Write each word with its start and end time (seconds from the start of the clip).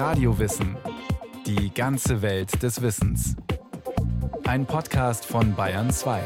Radiowissen. 0.00 0.78
Die 1.44 1.74
ganze 1.74 2.22
Welt 2.22 2.62
des 2.62 2.80
Wissens. 2.80 3.36
Ein 4.46 4.64
Podcast 4.64 5.26
von 5.26 5.54
Bayern 5.54 5.90
2. 5.90 6.22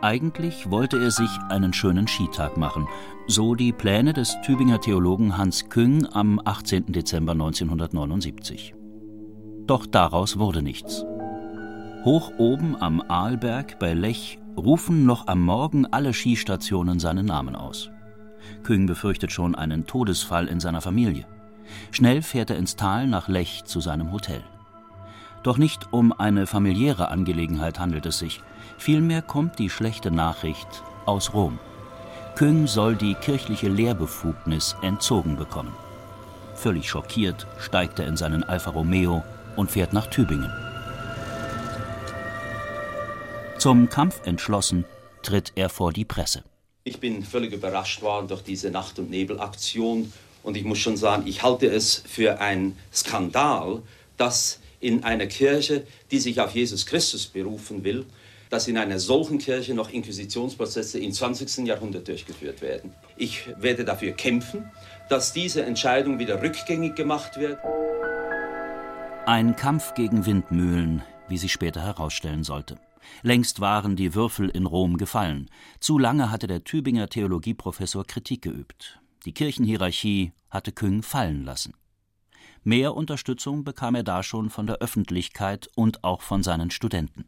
Eigentlich 0.00 0.70
wollte 0.70 0.96
er 0.96 1.10
sich 1.10 1.28
einen 1.50 1.74
schönen 1.74 2.08
Skitag 2.08 2.56
machen, 2.56 2.88
so 3.26 3.54
die 3.54 3.72
Pläne 3.72 4.14
des 4.14 4.34
Tübinger 4.46 4.80
Theologen 4.80 5.36
Hans 5.36 5.68
Küng 5.68 6.06
am 6.10 6.40
18. 6.42 6.86
Dezember 6.92 7.32
1979. 7.32 8.74
Doch 9.66 9.84
daraus 9.84 10.38
wurde 10.38 10.62
nichts. 10.62 11.04
Hoch 12.02 12.32
oben 12.38 12.80
am 12.80 13.02
Aalberg 13.02 13.78
bei 13.78 13.92
Lech 13.92 14.38
rufen 14.58 15.06
noch 15.06 15.26
am 15.28 15.40
Morgen 15.42 15.86
alle 15.86 16.12
Skistationen 16.12 16.98
seinen 16.98 17.26
Namen 17.26 17.56
aus. 17.56 17.90
Küng 18.64 18.86
befürchtet 18.86 19.32
schon 19.32 19.54
einen 19.54 19.86
Todesfall 19.86 20.48
in 20.48 20.60
seiner 20.60 20.80
Familie. 20.80 21.26
Schnell 21.90 22.22
fährt 22.22 22.50
er 22.50 22.56
ins 22.56 22.76
Tal 22.76 23.06
nach 23.06 23.28
Lech 23.28 23.64
zu 23.64 23.80
seinem 23.80 24.12
Hotel. 24.12 24.42
Doch 25.42 25.58
nicht 25.58 25.92
um 25.92 26.12
eine 26.12 26.46
familiäre 26.46 27.08
Angelegenheit 27.08 27.78
handelt 27.78 28.06
es 28.06 28.18
sich. 28.18 28.42
Vielmehr 28.76 29.22
kommt 29.22 29.58
die 29.58 29.70
schlechte 29.70 30.10
Nachricht 30.10 30.82
aus 31.06 31.32
Rom. 31.34 31.58
Küng 32.34 32.66
soll 32.66 32.96
die 32.96 33.14
kirchliche 33.14 33.68
Lehrbefugnis 33.68 34.76
entzogen 34.82 35.36
bekommen. 35.36 35.72
Völlig 36.54 36.88
schockiert 36.88 37.46
steigt 37.58 37.98
er 37.98 38.06
in 38.08 38.16
seinen 38.16 38.42
Alfa 38.42 38.70
Romeo 38.70 39.22
und 39.56 39.70
fährt 39.70 39.92
nach 39.92 40.06
Tübingen. 40.06 40.67
Zum 43.58 43.88
Kampf 43.88 44.24
entschlossen 44.24 44.84
tritt 45.24 45.50
er 45.56 45.68
vor 45.68 45.92
die 45.92 46.04
Presse. 46.04 46.44
Ich 46.84 47.00
bin 47.00 47.24
völlig 47.24 47.52
überrascht 47.52 48.02
worden 48.02 48.28
durch 48.28 48.42
diese 48.42 48.70
Nacht- 48.70 49.00
und 49.00 49.10
Nebelaktion 49.10 50.12
und 50.44 50.56
ich 50.56 50.62
muss 50.62 50.78
schon 50.78 50.96
sagen, 50.96 51.24
ich 51.26 51.42
halte 51.42 51.66
es 51.66 52.04
für 52.06 52.40
einen 52.40 52.78
Skandal, 52.94 53.82
dass 54.16 54.60
in 54.78 55.02
einer 55.02 55.26
Kirche, 55.26 55.84
die 56.12 56.20
sich 56.20 56.40
auf 56.40 56.52
Jesus 56.52 56.86
Christus 56.86 57.26
berufen 57.26 57.82
will, 57.82 58.06
dass 58.48 58.68
in 58.68 58.78
einer 58.78 59.00
solchen 59.00 59.38
Kirche 59.38 59.74
noch 59.74 59.90
Inquisitionsprozesse 59.90 61.00
im 61.00 61.10
20. 61.10 61.66
Jahrhundert 61.66 62.06
durchgeführt 62.06 62.62
werden. 62.62 62.94
Ich 63.16 63.42
werde 63.56 63.84
dafür 63.84 64.12
kämpfen, 64.12 64.70
dass 65.08 65.32
diese 65.32 65.64
Entscheidung 65.64 66.20
wieder 66.20 66.40
rückgängig 66.40 66.94
gemacht 66.94 67.36
wird. 67.38 67.58
Ein 69.26 69.56
Kampf 69.56 69.94
gegen 69.94 70.26
Windmühlen, 70.26 71.02
wie 71.26 71.38
sich 71.38 71.52
später 71.52 71.82
herausstellen 71.82 72.44
sollte. 72.44 72.76
Längst 73.22 73.60
waren 73.60 73.96
die 73.96 74.14
Würfel 74.14 74.48
in 74.48 74.66
Rom 74.66 74.96
gefallen. 74.96 75.50
Zu 75.80 75.98
lange 75.98 76.30
hatte 76.30 76.46
der 76.46 76.64
Tübinger 76.64 77.08
Theologieprofessor 77.08 78.06
Kritik 78.06 78.42
geübt. 78.42 79.00
Die 79.24 79.32
Kirchenhierarchie 79.32 80.32
hatte 80.50 80.72
Küng 80.72 81.02
fallen 81.02 81.44
lassen. 81.44 81.74
Mehr 82.64 82.94
Unterstützung 82.94 83.64
bekam 83.64 83.94
er 83.94 84.02
da 84.02 84.22
schon 84.22 84.50
von 84.50 84.66
der 84.66 84.76
Öffentlichkeit 84.76 85.68
und 85.74 86.04
auch 86.04 86.22
von 86.22 86.42
seinen 86.42 86.70
Studenten. 86.70 87.26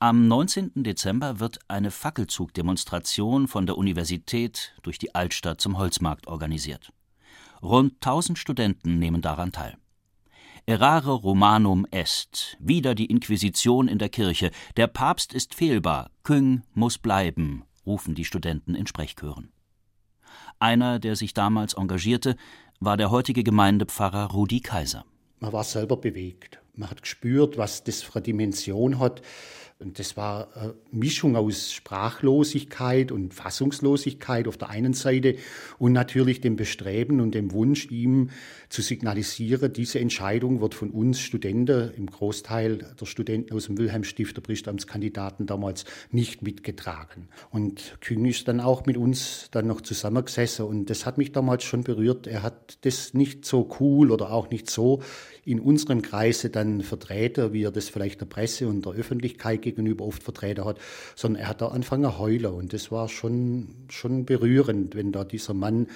Am 0.00 0.28
19. 0.28 0.82
Dezember 0.84 1.40
wird 1.40 1.58
eine 1.68 1.90
Fackelzugdemonstration 1.90 3.48
von 3.48 3.66
der 3.66 3.76
Universität 3.76 4.74
durch 4.82 4.98
die 4.98 5.14
Altstadt 5.14 5.60
zum 5.60 5.78
Holzmarkt 5.78 6.26
organisiert. 6.26 6.92
Rund 7.62 7.94
1000 7.94 8.38
Studenten 8.38 8.98
nehmen 8.98 9.22
daran 9.22 9.52
teil. 9.52 9.76
Errare 10.68 11.14
Romanum 11.14 11.86
est, 11.92 12.58
wieder 12.60 12.94
die 12.94 13.06
Inquisition 13.06 13.88
in 13.88 13.96
der 13.96 14.10
Kirche, 14.10 14.50
der 14.76 14.86
Papst 14.86 15.32
ist 15.32 15.54
fehlbar, 15.54 16.10
Küng 16.24 16.60
muss 16.74 16.98
bleiben, 16.98 17.64
rufen 17.86 18.14
die 18.14 18.26
Studenten 18.26 18.74
in 18.74 18.86
Sprechchören. 18.86 19.50
Einer, 20.58 20.98
der 20.98 21.16
sich 21.16 21.32
damals 21.32 21.72
engagierte, 21.72 22.36
war 22.80 22.98
der 22.98 23.10
heutige 23.10 23.44
Gemeindepfarrer 23.44 24.26
Rudi 24.32 24.60
Kaiser. 24.60 25.06
Man 25.38 25.54
war 25.54 25.64
selber 25.64 25.96
bewegt. 25.96 26.60
Man 26.74 26.90
hat 26.90 27.00
gespürt, 27.00 27.56
was 27.56 27.82
das 27.82 28.02
für 28.02 28.16
eine 28.16 28.24
Dimension 28.24 28.98
hat, 28.98 29.22
und 29.80 30.00
das 30.00 30.16
war 30.16 30.48
eine 30.56 30.74
Mischung 30.90 31.36
aus 31.36 31.72
Sprachlosigkeit 31.72 33.12
und 33.12 33.32
Fassungslosigkeit 33.32 34.48
auf 34.48 34.56
der 34.56 34.70
einen 34.70 34.92
Seite 34.92 35.36
und 35.78 35.92
natürlich 35.92 36.40
dem 36.40 36.56
Bestreben 36.56 37.20
und 37.20 37.32
dem 37.32 37.52
Wunsch, 37.52 37.88
ihm 37.88 38.30
zu 38.70 38.82
signalisieren, 38.82 39.72
diese 39.72 40.00
Entscheidung 40.00 40.60
wird 40.60 40.74
von 40.74 40.90
uns 40.90 41.20
Studenten, 41.20 41.92
im 41.96 42.06
Großteil 42.06 42.78
der 43.00 43.06
Studenten 43.06 43.54
aus 43.54 43.66
dem 43.66 43.78
Wilhelmstift, 43.78 44.36
der 44.36 44.42
Priesteramtskandidaten 44.42 45.46
damals, 45.46 45.84
nicht 46.10 46.42
mitgetragen. 46.42 47.28
Und 47.50 47.98
Küng 48.00 48.24
ist 48.24 48.48
dann 48.48 48.58
auch 48.58 48.84
mit 48.84 48.96
uns 48.96 49.48
dann 49.52 49.68
noch 49.68 49.80
zusammengesessen 49.80 50.66
und 50.66 50.90
das 50.90 51.06
hat 51.06 51.18
mich 51.18 51.30
damals 51.30 51.62
schon 51.62 51.84
berührt. 51.84 52.26
Er 52.26 52.42
hat 52.42 52.78
das 52.84 53.14
nicht 53.14 53.44
so 53.44 53.70
cool 53.78 54.10
oder 54.10 54.32
auch 54.32 54.50
nicht 54.50 54.68
so 54.68 55.02
in 55.48 55.60
unserem 55.60 56.02
Kreise 56.02 56.50
dann 56.50 56.82
vertreten, 56.82 57.54
wie 57.54 57.64
er 57.64 57.70
das 57.70 57.88
vielleicht 57.88 58.20
der 58.20 58.26
Presse 58.26 58.68
und 58.68 58.84
der 58.84 58.92
Öffentlichkeit 58.92 59.62
gegenüber 59.62 60.04
oft 60.04 60.22
vertreten 60.22 60.64
hat, 60.66 60.78
sondern 61.16 61.42
er 61.42 61.48
hat 61.48 61.62
da 61.62 61.68
angefangen 61.68 62.18
heulen 62.18 62.52
und 62.52 62.72
das 62.74 62.92
war 62.92 63.08
schon, 63.08 63.68
schon 63.88 64.26
berührend, 64.26 64.94
wenn 64.94 65.10
da 65.10 65.24
dieser 65.24 65.54
Mann 65.54 65.86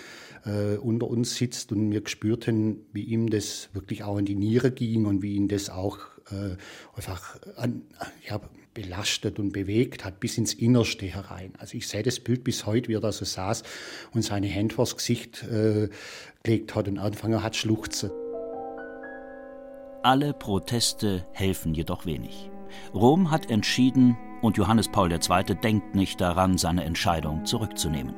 äh, 0.46 0.76
unter 0.76 1.06
uns 1.08 1.36
sitzt 1.36 1.70
und 1.70 1.92
wir 1.92 2.00
gespürt 2.00 2.46
haben, 2.46 2.86
wie 2.92 3.02
ihm 3.02 3.28
das 3.28 3.68
wirklich 3.74 4.04
auch 4.04 4.16
in 4.16 4.24
die 4.24 4.34
Niere 4.34 4.70
ging 4.70 5.04
und 5.04 5.22
wie 5.22 5.34
ihn 5.34 5.48
das 5.48 5.68
auch 5.68 5.98
äh, 6.30 6.56
einfach 6.96 7.38
an, 7.56 7.82
ja, 8.26 8.40
belastet 8.72 9.38
und 9.38 9.52
bewegt 9.52 10.06
hat, 10.06 10.18
bis 10.18 10.38
ins 10.38 10.54
Innerste 10.54 11.04
herein. 11.04 11.52
Also 11.58 11.76
ich 11.76 11.86
sehe 11.88 12.02
das 12.02 12.20
Bild 12.20 12.42
bis 12.42 12.64
heute, 12.64 12.88
wie 12.88 12.94
er 12.94 13.00
da 13.00 13.12
so 13.12 13.26
saß 13.26 13.64
und 14.14 14.22
seine 14.22 14.46
Hände 14.46 14.74
vors 14.74 14.96
Gesicht 14.96 15.42
äh, 15.42 15.90
gelegt 16.42 16.74
hat 16.74 16.88
und 16.88 16.98
angefangen 16.98 17.42
hat 17.42 17.54
schluchzen. 17.54 18.10
Alle 20.04 20.32
Proteste 20.32 21.24
helfen 21.30 21.74
jedoch 21.74 22.06
wenig. 22.06 22.50
Rom 22.92 23.30
hat 23.30 23.48
entschieden 23.52 24.18
und 24.40 24.56
Johannes 24.56 24.88
Paul 24.88 25.12
II. 25.12 25.54
denkt 25.62 25.94
nicht 25.94 26.20
daran, 26.20 26.58
seine 26.58 26.82
Entscheidung 26.82 27.44
zurückzunehmen. 27.44 28.12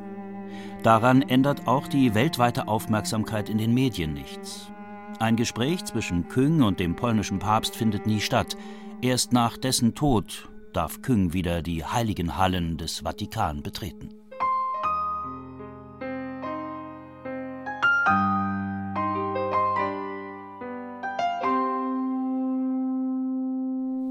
Daran 0.82 1.20
ändert 1.20 1.66
auch 1.66 1.86
die 1.86 2.14
weltweite 2.14 2.68
Aufmerksamkeit 2.68 3.50
in 3.50 3.58
den 3.58 3.74
Medien 3.74 4.14
nichts. 4.14 4.72
Ein 5.18 5.36
Gespräch 5.36 5.84
zwischen 5.84 6.28
Küng 6.28 6.62
und 6.62 6.80
dem 6.80 6.96
polnischen 6.96 7.38
Papst 7.38 7.76
findet 7.76 8.06
nie 8.06 8.20
statt. 8.20 8.56
Erst 9.02 9.34
nach 9.34 9.58
dessen 9.58 9.94
Tod 9.94 10.48
darf 10.72 11.02
Küng 11.02 11.34
wieder 11.34 11.60
die 11.60 11.84
heiligen 11.84 12.38
Hallen 12.38 12.78
des 12.78 13.00
Vatikan 13.00 13.62
betreten. 13.62 14.08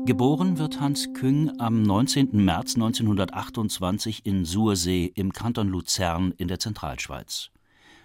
Geboren 0.06 0.58
wird 0.58 0.82
Hans 0.82 1.14
Küng 1.14 1.58
am 1.60 1.82
19. 1.82 2.44
März 2.44 2.76
1928 2.76 4.26
in 4.26 4.44
Sursee 4.44 5.06
im 5.16 5.32
Kanton 5.32 5.70
Luzern 5.70 6.34
in 6.34 6.50
der 6.50 6.60
Zentralschweiz. 6.60 7.52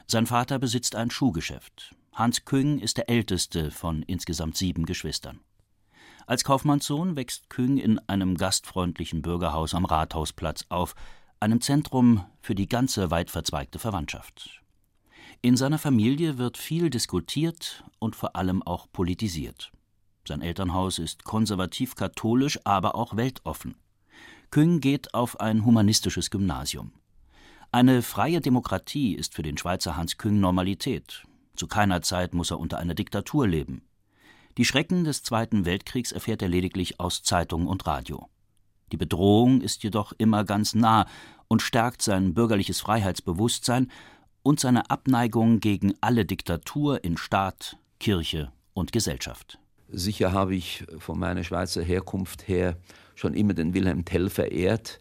Sein 0.07 0.27
Vater 0.27 0.61
besitzt 0.61 0.95
ein 0.95 1.11
Schuhgeschäft. 1.11 1.97
Hans 2.13 2.45
Küng 2.45 2.79
ist 2.79 2.99
der 2.99 3.11
älteste 3.11 3.73
von 3.73 4.03
insgesamt 4.05 4.57
sieben 4.57 4.87
Geschwistern. 4.87 5.41
Als 6.25 6.45
Kaufmannssohn 6.45 7.17
wächst 7.17 7.51
Küng 7.51 7.79
in 7.79 7.99
einem 8.09 8.37
gastfreundlichen 8.37 9.21
Bürgerhaus 9.21 9.75
am 9.75 9.85
Rathausplatz 9.85 10.67
auf, 10.69 10.95
einem 11.41 11.61
Zentrum 11.61 12.25
für 12.41 12.55
die 12.55 12.69
ganze 12.69 13.11
weit 13.11 13.29
verzweigte 13.29 13.81
Verwandtschaft. 13.81 14.63
In 15.43 15.57
seiner 15.57 15.79
Familie 15.79 16.39
wird 16.39 16.59
viel 16.59 16.91
diskutiert 16.91 17.83
und 17.99 18.15
vor 18.15 18.37
allem 18.37 18.63
auch 18.63 18.87
politisiert. 18.93 19.73
Sein 20.29 20.43
Elternhaus 20.43 20.99
ist 20.99 21.25
konservativ-katholisch, 21.25 22.61
aber 22.65 22.97
auch 22.97 23.17
weltoffen. 23.17 23.77
Küng 24.51 24.81
geht 24.81 25.15
auf 25.15 25.41
ein 25.41 25.65
humanistisches 25.65 26.29
Gymnasium. 26.29 26.93
Eine 27.73 28.03
freie 28.03 28.43
Demokratie 28.43 29.15
ist 29.15 29.35
für 29.35 29.43
den 29.43 29.57
Schweizer 29.57 29.97
Hans 29.97 30.19
Küng 30.19 30.39
Normalität. 30.39 31.25
Zu 31.57 31.67
keiner 31.67 32.03
Zeit 32.03 32.35
muss 32.35 32.51
er 32.51 32.61
unter 32.61 32.77
einer 32.77 32.93
Diktatur 32.93 33.49
leben. 33.49 33.81
Die 34.59 34.67
Schrecken 34.67 35.05
des 35.05 35.23
Zweiten 35.23 35.65
Weltkriegs 35.65 36.13
erfährt 36.13 36.43
er 36.43 36.49
lediglich 36.49 37.01
aus 37.01 37.23
Zeitung 37.23 37.67
und 37.67 37.87
Radio. 37.87 38.29
Die 38.93 38.99
Bedrohung 38.99 39.63
ist 39.63 39.83
jedoch 39.83 40.13
immer 40.19 40.45
ganz 40.45 40.75
nah 40.75 41.07
und 41.47 41.63
stärkt 41.63 42.03
sein 42.03 42.35
bürgerliches 42.35 42.81
Freiheitsbewusstsein 42.81 43.91
und 44.43 44.61
seine 44.61 44.91
Abneigung 44.91 45.61
gegen 45.61 45.95
alle 46.03 46.27
Diktatur 46.27 47.03
in 47.03 47.17
Staat, 47.17 47.79
Kirche 47.99 48.53
und 48.75 48.93
Gesellschaft. 48.93 49.59
Sicher 49.91 50.33
habe 50.33 50.55
ich 50.55 50.85
von 50.99 51.19
meiner 51.19 51.45
Schweizer 51.45 51.83
Herkunft 51.83 52.47
her 52.47 52.77
schon 53.15 53.35
immer 53.35 53.55
den 53.55 53.75
Wilhelm 53.75 54.05
Tell 54.05 54.31
verehrt 54.31 55.01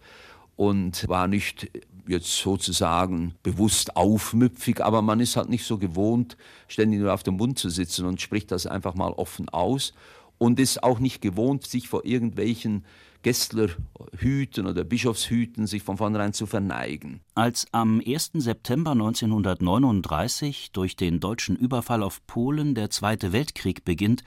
und 0.56 1.08
war 1.08 1.28
nicht 1.28 1.70
jetzt 2.08 2.38
sozusagen 2.38 3.36
bewusst 3.44 3.96
aufmüpfig, 3.96 4.82
aber 4.82 5.02
man 5.02 5.20
ist 5.20 5.36
halt 5.36 5.50
nicht 5.50 5.66
so 5.66 5.78
gewohnt, 5.78 6.38
ständig 6.68 7.02
nur 7.02 7.14
auf 7.14 7.24
dem 7.24 7.36
Mund 7.36 7.60
zu 7.60 7.70
sitzen 7.70 8.06
und 8.06 8.22
spricht 8.22 8.52
das 8.52 8.66
einfach 8.66 8.96
mal 8.96 9.12
offen 9.12 9.50
aus. 9.50 9.94
und 10.40 10.60
ist 10.60 10.84
auch 10.84 11.00
nicht 11.00 11.22
gewohnt, 11.22 11.66
sich 11.66 11.90
vor 11.90 12.06
irgendwelchen 12.06 12.86
Gästlerhüten 13.24 14.68
oder 14.68 14.84
Bischofshüten 14.84 15.66
sich 15.66 15.82
von 15.82 15.98
vornherein 15.98 16.34
zu 16.34 16.46
verneigen. 16.46 17.22
Als 17.34 17.66
am 17.72 18.00
1. 18.06 18.34
September 18.36 18.92
1939 18.92 20.72
durch 20.72 20.96
den 20.96 21.20
deutschen 21.20 21.56
Überfall 21.56 22.04
auf 22.04 22.26
Polen 22.28 22.76
der 22.76 22.92
Zweite 22.92 23.34
Weltkrieg 23.34 23.84
beginnt, 23.84 24.24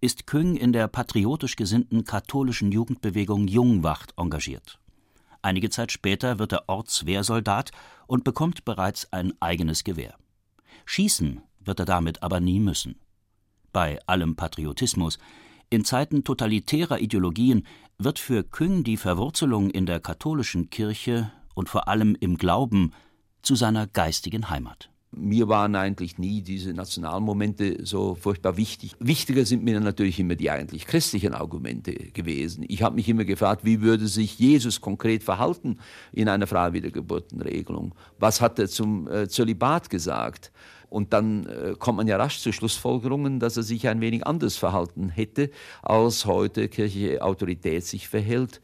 ist 0.00 0.26
Küng 0.26 0.56
in 0.56 0.72
der 0.72 0.88
patriotisch 0.88 1.56
gesinnten 1.56 2.04
katholischen 2.04 2.72
Jugendbewegung 2.72 3.48
Jungwacht 3.48 4.14
engagiert. 4.16 4.78
Einige 5.42 5.70
Zeit 5.70 5.92
später 5.92 6.38
wird 6.38 6.52
er 6.52 6.68
Ortswehrsoldat 6.68 7.70
und 8.06 8.24
bekommt 8.24 8.64
bereits 8.64 9.12
ein 9.12 9.32
eigenes 9.40 9.84
Gewehr. 9.84 10.14
Schießen 10.84 11.40
wird 11.60 11.80
er 11.80 11.86
damit 11.86 12.22
aber 12.22 12.40
nie 12.40 12.60
müssen. 12.60 12.98
Bei 13.72 14.00
allem 14.06 14.36
Patriotismus, 14.36 15.18
in 15.68 15.84
Zeiten 15.84 16.24
totalitärer 16.24 16.98
Ideologien 16.98 17.66
wird 17.96 18.18
für 18.18 18.42
Küng 18.42 18.82
die 18.82 18.96
Verwurzelung 18.96 19.70
in 19.70 19.86
der 19.86 20.00
katholischen 20.00 20.68
Kirche 20.68 21.30
und 21.54 21.68
vor 21.68 21.86
allem 21.86 22.16
im 22.18 22.36
Glauben 22.38 22.92
zu 23.42 23.54
seiner 23.54 23.86
geistigen 23.86 24.50
Heimat. 24.50 24.89
Mir 25.12 25.48
waren 25.48 25.74
eigentlich 25.74 26.18
nie 26.18 26.40
diese 26.40 26.72
Nationalmomente 26.72 27.84
so 27.84 28.14
furchtbar 28.14 28.56
wichtig. 28.56 28.94
Wichtiger 29.00 29.44
sind 29.44 29.64
mir 29.64 29.80
natürlich 29.80 30.20
immer 30.20 30.36
die 30.36 30.50
eigentlich 30.50 30.86
christlichen 30.86 31.34
Argumente 31.34 31.92
gewesen. 31.92 32.64
Ich 32.68 32.82
habe 32.82 32.94
mich 32.94 33.08
immer 33.08 33.24
gefragt, 33.24 33.64
wie 33.64 33.80
würde 33.80 34.06
sich 34.06 34.38
Jesus 34.38 34.80
konkret 34.80 35.24
verhalten 35.24 35.78
in 36.12 36.28
einer 36.28 36.46
Freiwiedergeburtenregelung? 36.46 37.92
Was 38.20 38.40
hat 38.40 38.60
er 38.60 38.68
zum 38.68 39.08
äh, 39.08 39.28
Zölibat 39.28 39.90
gesagt? 39.90 40.52
Und 40.90 41.12
dann 41.12 41.46
äh, 41.46 41.74
kommt 41.78 41.98
man 41.98 42.08
ja 42.08 42.16
rasch 42.16 42.40
zu 42.40 42.52
Schlussfolgerungen, 42.52 43.38
dass 43.40 43.56
er 43.56 43.62
sich 43.62 43.88
ein 43.88 44.00
wenig 44.00 44.26
anders 44.26 44.56
verhalten 44.56 45.08
hätte, 45.08 45.50
als 45.82 46.26
heute 46.26 46.68
kirchliche 46.68 47.22
Autorität 47.22 47.84
sich 47.84 48.08
verhält. 48.08 48.60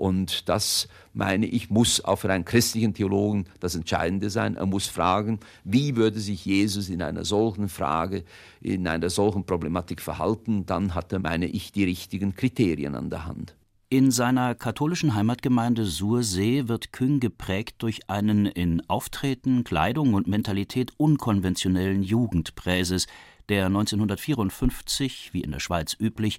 Und 0.00 0.48
das, 0.48 0.88
meine 1.12 1.44
ich, 1.44 1.68
muss 1.68 2.02
auch 2.02 2.16
für 2.16 2.32
einen 2.32 2.46
christlichen 2.46 2.94
Theologen 2.94 3.44
das 3.60 3.74
Entscheidende 3.74 4.30
sein. 4.30 4.56
Er 4.56 4.64
muss 4.64 4.86
fragen, 4.86 5.40
wie 5.62 5.94
würde 5.94 6.20
sich 6.20 6.46
Jesus 6.46 6.88
in 6.88 7.02
einer 7.02 7.26
solchen 7.26 7.68
Frage, 7.68 8.24
in 8.62 8.88
einer 8.88 9.10
solchen 9.10 9.44
Problematik 9.44 10.00
verhalten. 10.00 10.64
Dann 10.64 10.94
hat 10.94 11.12
er, 11.12 11.18
meine 11.18 11.44
ich, 11.44 11.72
die 11.72 11.84
richtigen 11.84 12.34
Kriterien 12.34 12.94
an 12.94 13.10
der 13.10 13.26
Hand. 13.26 13.54
In 13.90 14.10
seiner 14.10 14.54
katholischen 14.54 15.14
Heimatgemeinde 15.14 15.84
Sursee 15.84 16.66
wird 16.66 16.94
Küng 16.94 17.20
geprägt 17.20 17.82
durch 17.82 18.08
einen 18.08 18.46
in 18.46 18.80
Auftreten, 18.88 19.64
Kleidung 19.64 20.14
und 20.14 20.26
Mentalität 20.26 20.92
unkonventionellen 20.96 22.02
Jugendpräses, 22.02 23.06
der 23.50 23.66
1954, 23.66 25.34
wie 25.34 25.42
in 25.42 25.50
der 25.50 25.60
Schweiz 25.60 25.94
üblich, 26.00 26.38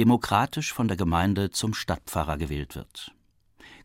demokratisch 0.00 0.72
von 0.72 0.88
der 0.88 0.96
Gemeinde 0.96 1.50
zum 1.50 1.74
Stadtpfarrer 1.74 2.38
gewählt 2.38 2.74
wird. 2.74 3.12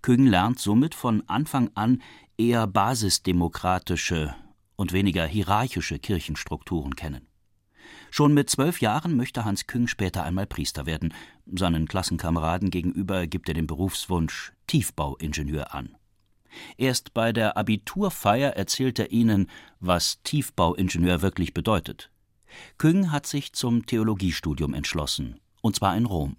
Küng 0.01 0.27
lernt 0.27 0.59
somit 0.59 0.95
von 0.95 1.27
Anfang 1.27 1.71
an 1.75 2.01
eher 2.37 2.67
basisdemokratische 2.67 4.33
und 4.77 4.93
weniger 4.93 5.25
hierarchische 5.25 5.99
Kirchenstrukturen 5.99 6.95
kennen. 6.95 7.27
Schon 8.11 8.33
mit 8.33 8.49
zwölf 8.49 8.79
Jahren 8.79 9.17
möchte 9.17 9.43
Hans 9.43 9.67
Küng 9.67 9.87
später 9.87 10.23
einmal 10.23 10.45
Priester 10.47 10.85
werden. 10.85 11.13
Seinen 11.53 11.85
Klassenkameraden 11.85 12.71
gegenüber 12.71 13.27
gibt 13.27 13.49
er 13.49 13.53
den 13.53 13.67
Berufswunsch 13.67 14.53
Tiefbauingenieur 14.67 15.73
an. 15.73 15.97
Erst 16.77 17.13
bei 17.13 17.33
der 17.33 17.57
Abiturfeier 17.57 18.51
erzählt 18.51 18.99
er 18.99 19.11
ihnen, 19.11 19.49
was 19.81 20.21
Tiefbauingenieur 20.23 21.21
wirklich 21.21 21.53
bedeutet. 21.53 22.09
Küng 22.77 23.11
hat 23.11 23.27
sich 23.27 23.51
zum 23.51 23.85
Theologiestudium 23.85 24.73
entschlossen 24.73 25.41
und 25.65 25.75
zwar 25.75 25.97
in 25.97 26.05
Rom. 26.05 26.37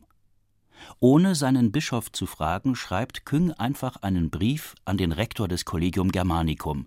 Ohne 1.01 1.35
seinen 1.35 1.73
Bischof 1.73 2.13
zu 2.13 2.27
fragen, 2.27 2.77
schreibt 2.77 3.27
Küng 3.27 3.51
einfach 3.51 3.97
einen 3.97 4.31
Brief 4.31 4.77
an 4.85 4.99
den 4.99 5.11
Rektor 5.11 5.49
des 5.49 5.65
Collegium 5.65 6.13
Germanicum. 6.13 6.87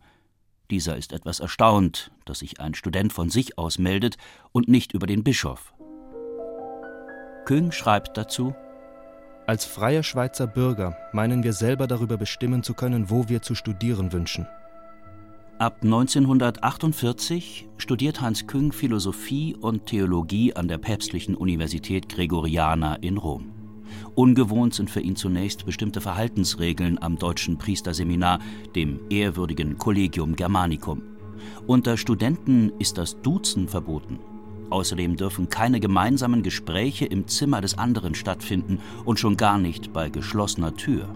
Dieser 0.71 0.95
ist 0.95 1.11
etwas 1.11 1.41
erstaunt, 1.41 2.11
dass 2.23 2.39
sich 2.39 2.61
ein 2.61 2.75
Student 2.75 3.11
von 3.11 3.29
sich 3.29 3.57
aus 3.57 3.77
meldet 3.77 4.15
und 4.53 4.69
nicht 4.69 4.93
über 4.93 5.05
den 5.05 5.25
Bischof. 5.25 5.73
Küng 7.43 7.73
schreibt 7.73 8.15
dazu 8.15 8.55
Als 9.45 9.65
freier 9.65 10.03
Schweizer 10.03 10.47
Bürger 10.47 10.95
meinen 11.11 11.43
wir 11.43 11.51
selber 11.51 11.87
darüber 11.87 12.15
bestimmen 12.15 12.63
zu 12.63 12.73
können, 12.73 13.09
wo 13.09 13.27
wir 13.27 13.41
zu 13.41 13.53
studieren 13.53 14.13
wünschen. 14.13 14.47
Ab 15.59 15.79
1948 15.83 17.67
studiert 17.75 18.21
Hans 18.21 18.47
Küng 18.47 18.71
Philosophie 18.71 19.57
und 19.59 19.87
Theologie 19.87 20.55
an 20.55 20.69
der 20.69 20.77
Päpstlichen 20.77 21.35
Universität 21.35 22.07
Gregoriana 22.07 22.95
in 22.95 23.17
Rom. 23.17 23.51
Ungewohnt 24.15 24.73
sind 24.73 24.89
für 24.89 25.01
ihn 25.01 25.17
zunächst 25.17 25.65
bestimmte 25.65 25.99
Verhaltensregeln 25.99 26.97
am 27.01 27.17
deutschen 27.17 27.57
Priesterseminar, 27.57 28.39
dem 28.73 29.01
ehrwürdigen 29.09 29.77
Collegium 29.77 30.37
Germanicum. 30.37 31.01
Unter 31.67 31.97
Studenten 31.97 32.71
ist 32.79 32.97
das 32.97 33.21
Duzen 33.21 33.67
verboten. 33.67 34.19
Außerdem 34.69 35.17
dürfen 35.17 35.49
keine 35.49 35.81
gemeinsamen 35.81 36.41
Gespräche 36.41 37.03
im 37.03 37.27
Zimmer 37.27 37.59
des 37.59 37.77
anderen 37.77 38.15
stattfinden 38.15 38.79
und 39.03 39.19
schon 39.19 39.35
gar 39.35 39.57
nicht 39.57 39.91
bei 39.91 40.07
geschlossener 40.07 40.73
Tür. 40.77 41.09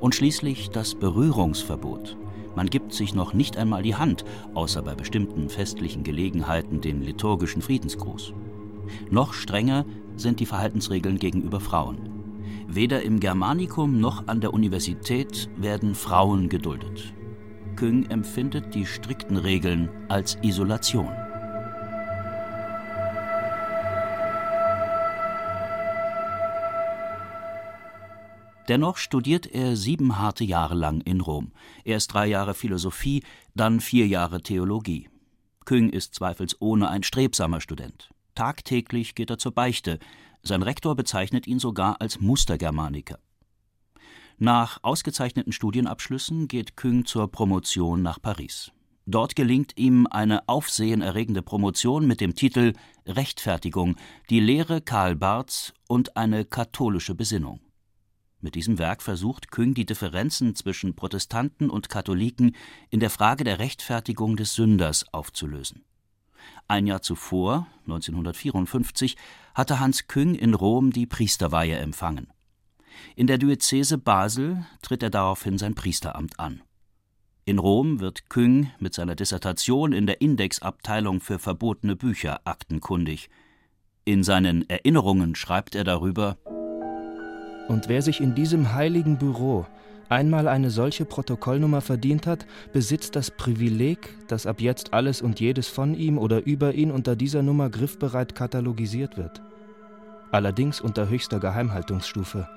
Und 0.00 0.16
schließlich 0.16 0.70
das 0.70 0.96
Berührungsverbot. 0.96 2.16
Man 2.56 2.70
gibt 2.70 2.92
sich 2.92 3.14
noch 3.14 3.34
nicht 3.34 3.56
einmal 3.56 3.82
die 3.82 3.96
Hand, 3.96 4.24
außer 4.54 4.82
bei 4.82 4.94
bestimmten 4.94 5.48
festlichen 5.48 6.04
Gelegenheiten 6.04 6.80
den 6.80 7.02
liturgischen 7.02 7.62
Friedensgruß. 7.62 8.32
Noch 9.10 9.32
strenger 9.32 9.84
sind 10.16 10.40
die 10.40 10.46
Verhaltensregeln 10.46 11.18
gegenüber 11.18 11.60
Frauen. 11.60 12.10
Weder 12.68 13.02
im 13.02 13.20
Germanicum 13.20 14.00
noch 14.00 14.28
an 14.28 14.40
der 14.40 14.54
Universität 14.54 15.48
werden 15.56 15.94
Frauen 15.94 16.48
geduldet. 16.48 17.12
Küng 17.76 18.06
empfindet 18.06 18.74
die 18.74 18.86
strikten 18.86 19.36
Regeln 19.36 19.88
als 20.08 20.38
Isolation. 20.42 21.23
Dennoch 28.68 28.96
studiert 28.96 29.46
er 29.46 29.76
sieben 29.76 30.18
harte 30.18 30.44
Jahre 30.44 30.74
lang 30.74 31.00
in 31.02 31.20
Rom. 31.20 31.52
Erst 31.84 32.14
drei 32.14 32.26
Jahre 32.26 32.54
Philosophie, 32.54 33.22
dann 33.54 33.80
vier 33.80 34.06
Jahre 34.06 34.42
Theologie. 34.42 35.08
Küng 35.64 35.90
ist 35.90 36.14
zweifelsohne 36.14 36.88
ein 36.88 37.02
strebsamer 37.02 37.60
Student. 37.60 38.10
Tagtäglich 38.34 39.14
geht 39.14 39.30
er 39.30 39.38
zur 39.38 39.52
Beichte. 39.52 39.98
Sein 40.42 40.62
Rektor 40.62 40.94
bezeichnet 40.96 41.46
ihn 41.46 41.58
sogar 41.58 42.00
als 42.00 42.20
Mustergermaniker. 42.20 43.18
Nach 44.38 44.78
ausgezeichneten 44.82 45.52
Studienabschlüssen 45.52 46.48
geht 46.48 46.76
Küng 46.76 47.04
zur 47.04 47.30
Promotion 47.30 48.02
nach 48.02 48.20
Paris. 48.20 48.72
Dort 49.06 49.36
gelingt 49.36 49.76
ihm 49.76 50.06
eine 50.10 50.48
aufsehenerregende 50.48 51.42
Promotion 51.42 52.06
mit 52.06 52.20
dem 52.20 52.34
Titel 52.34 52.72
Rechtfertigung, 53.06 53.96
die 54.30 54.40
Lehre 54.40 54.80
Karl 54.80 55.14
Barths 55.14 55.74
und 55.86 56.16
eine 56.16 56.46
katholische 56.46 57.14
Besinnung. 57.14 57.60
Mit 58.44 58.56
diesem 58.56 58.78
Werk 58.78 59.00
versucht 59.00 59.50
Küng 59.50 59.72
die 59.72 59.86
Differenzen 59.86 60.54
zwischen 60.54 60.94
Protestanten 60.94 61.70
und 61.70 61.88
Katholiken 61.88 62.54
in 62.90 63.00
der 63.00 63.08
Frage 63.08 63.42
der 63.42 63.58
Rechtfertigung 63.58 64.36
des 64.36 64.54
Sünders 64.54 65.06
aufzulösen. 65.14 65.82
Ein 66.68 66.86
Jahr 66.86 67.00
zuvor, 67.00 67.66
1954, 67.86 69.16
hatte 69.54 69.80
Hans 69.80 70.08
Küng 70.08 70.34
in 70.34 70.52
Rom 70.52 70.92
die 70.92 71.06
Priesterweihe 71.06 71.76
empfangen. 71.76 72.34
In 73.16 73.28
der 73.28 73.38
Diözese 73.38 73.96
Basel 73.96 74.66
tritt 74.82 75.02
er 75.02 75.08
daraufhin 75.08 75.56
sein 75.56 75.74
Priesteramt 75.74 76.38
an. 76.38 76.60
In 77.46 77.58
Rom 77.58 78.00
wird 78.00 78.28
Küng 78.28 78.70
mit 78.78 78.92
seiner 78.92 79.14
Dissertation 79.14 79.94
in 79.94 80.04
der 80.04 80.20
Indexabteilung 80.20 81.22
für 81.22 81.38
verbotene 81.38 81.96
Bücher 81.96 82.42
aktenkundig. 82.44 83.30
In 84.04 84.22
seinen 84.22 84.68
Erinnerungen 84.68 85.34
schreibt 85.34 85.74
er 85.74 85.84
darüber 85.84 86.36
und 87.68 87.88
wer 87.88 88.02
sich 88.02 88.20
in 88.20 88.34
diesem 88.34 88.74
heiligen 88.74 89.18
Büro 89.18 89.66
einmal 90.08 90.48
eine 90.48 90.70
solche 90.70 91.04
Protokollnummer 91.04 91.80
verdient 91.80 92.26
hat, 92.26 92.46
besitzt 92.72 93.16
das 93.16 93.30
Privileg, 93.30 93.98
dass 94.28 94.46
ab 94.46 94.60
jetzt 94.60 94.92
alles 94.92 95.22
und 95.22 95.40
jedes 95.40 95.68
von 95.68 95.94
ihm 95.94 96.18
oder 96.18 96.44
über 96.44 96.74
ihn 96.74 96.90
unter 96.90 97.16
dieser 97.16 97.42
Nummer 97.42 97.70
griffbereit 97.70 98.34
katalogisiert 98.34 99.16
wird. 99.16 99.42
Allerdings 100.30 100.80
unter 100.80 101.08
höchster 101.08 101.40
Geheimhaltungsstufe. 101.40 102.48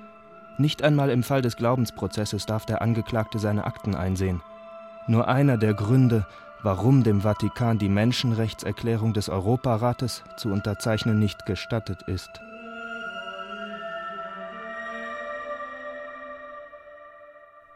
Nicht 0.57 0.81
einmal 0.81 1.09
im 1.09 1.23
Fall 1.23 1.41
des 1.41 1.55
Glaubensprozesses 1.55 2.45
darf 2.45 2.65
der 2.65 2.81
Angeklagte 2.81 3.37
seine 3.37 3.65
Akten 3.65 3.95
einsehen. 3.95 4.41
Nur 5.07 5.27
einer 5.27 5.57
der 5.57 5.73
Gründe, 5.73 6.25
warum 6.63 7.03
dem 7.03 7.21
Vatikan 7.21 7.77
die 7.77 7.89
Menschenrechtserklärung 7.89 9.13
des 9.13 9.29
Europarates 9.29 10.23
zu 10.37 10.49
unterzeichnen 10.49 11.19
nicht 11.19 11.45
gestattet 11.45 12.01
ist. 12.07 12.41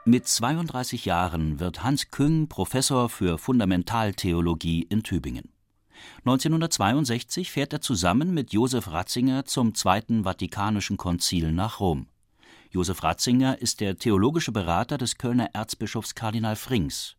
Mit 0.04 0.28
32 0.28 1.06
Jahren 1.06 1.60
wird 1.60 1.84
Hans 1.84 2.10
Küng 2.10 2.48
Professor 2.48 3.08
für 3.08 3.38
Fundamentaltheologie 3.38 4.82
in 4.82 5.04
Tübingen. 5.04 5.52
1962 6.26 7.52
fährt 7.52 7.72
er 7.72 7.82
zusammen 7.82 8.34
mit 8.34 8.52
Josef 8.52 8.92
Ratzinger 8.92 9.46
zum 9.46 9.76
Zweiten 9.76 10.24
Vatikanischen 10.24 10.98
Konzil 10.98 11.52
nach 11.52 11.80
Rom. 11.80 12.08
Josef 12.72 13.04
Ratzinger 13.04 13.62
ist 13.62 13.80
der 13.80 13.96
theologische 13.96 14.52
Berater 14.52 14.98
des 14.98 15.20
Kölner 15.20 15.52
Erzbischofs 15.54 16.16
Kardinal 16.16 16.56
Frings. 16.56 17.16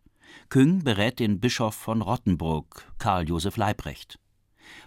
Küng 0.49 0.83
berät 0.83 1.21
den 1.21 1.39
Bischof 1.39 1.77
von 1.77 2.03
Rottenburg, 2.03 2.93
Karl 2.99 3.29
Josef 3.29 3.57
Leibrecht. 3.57 4.19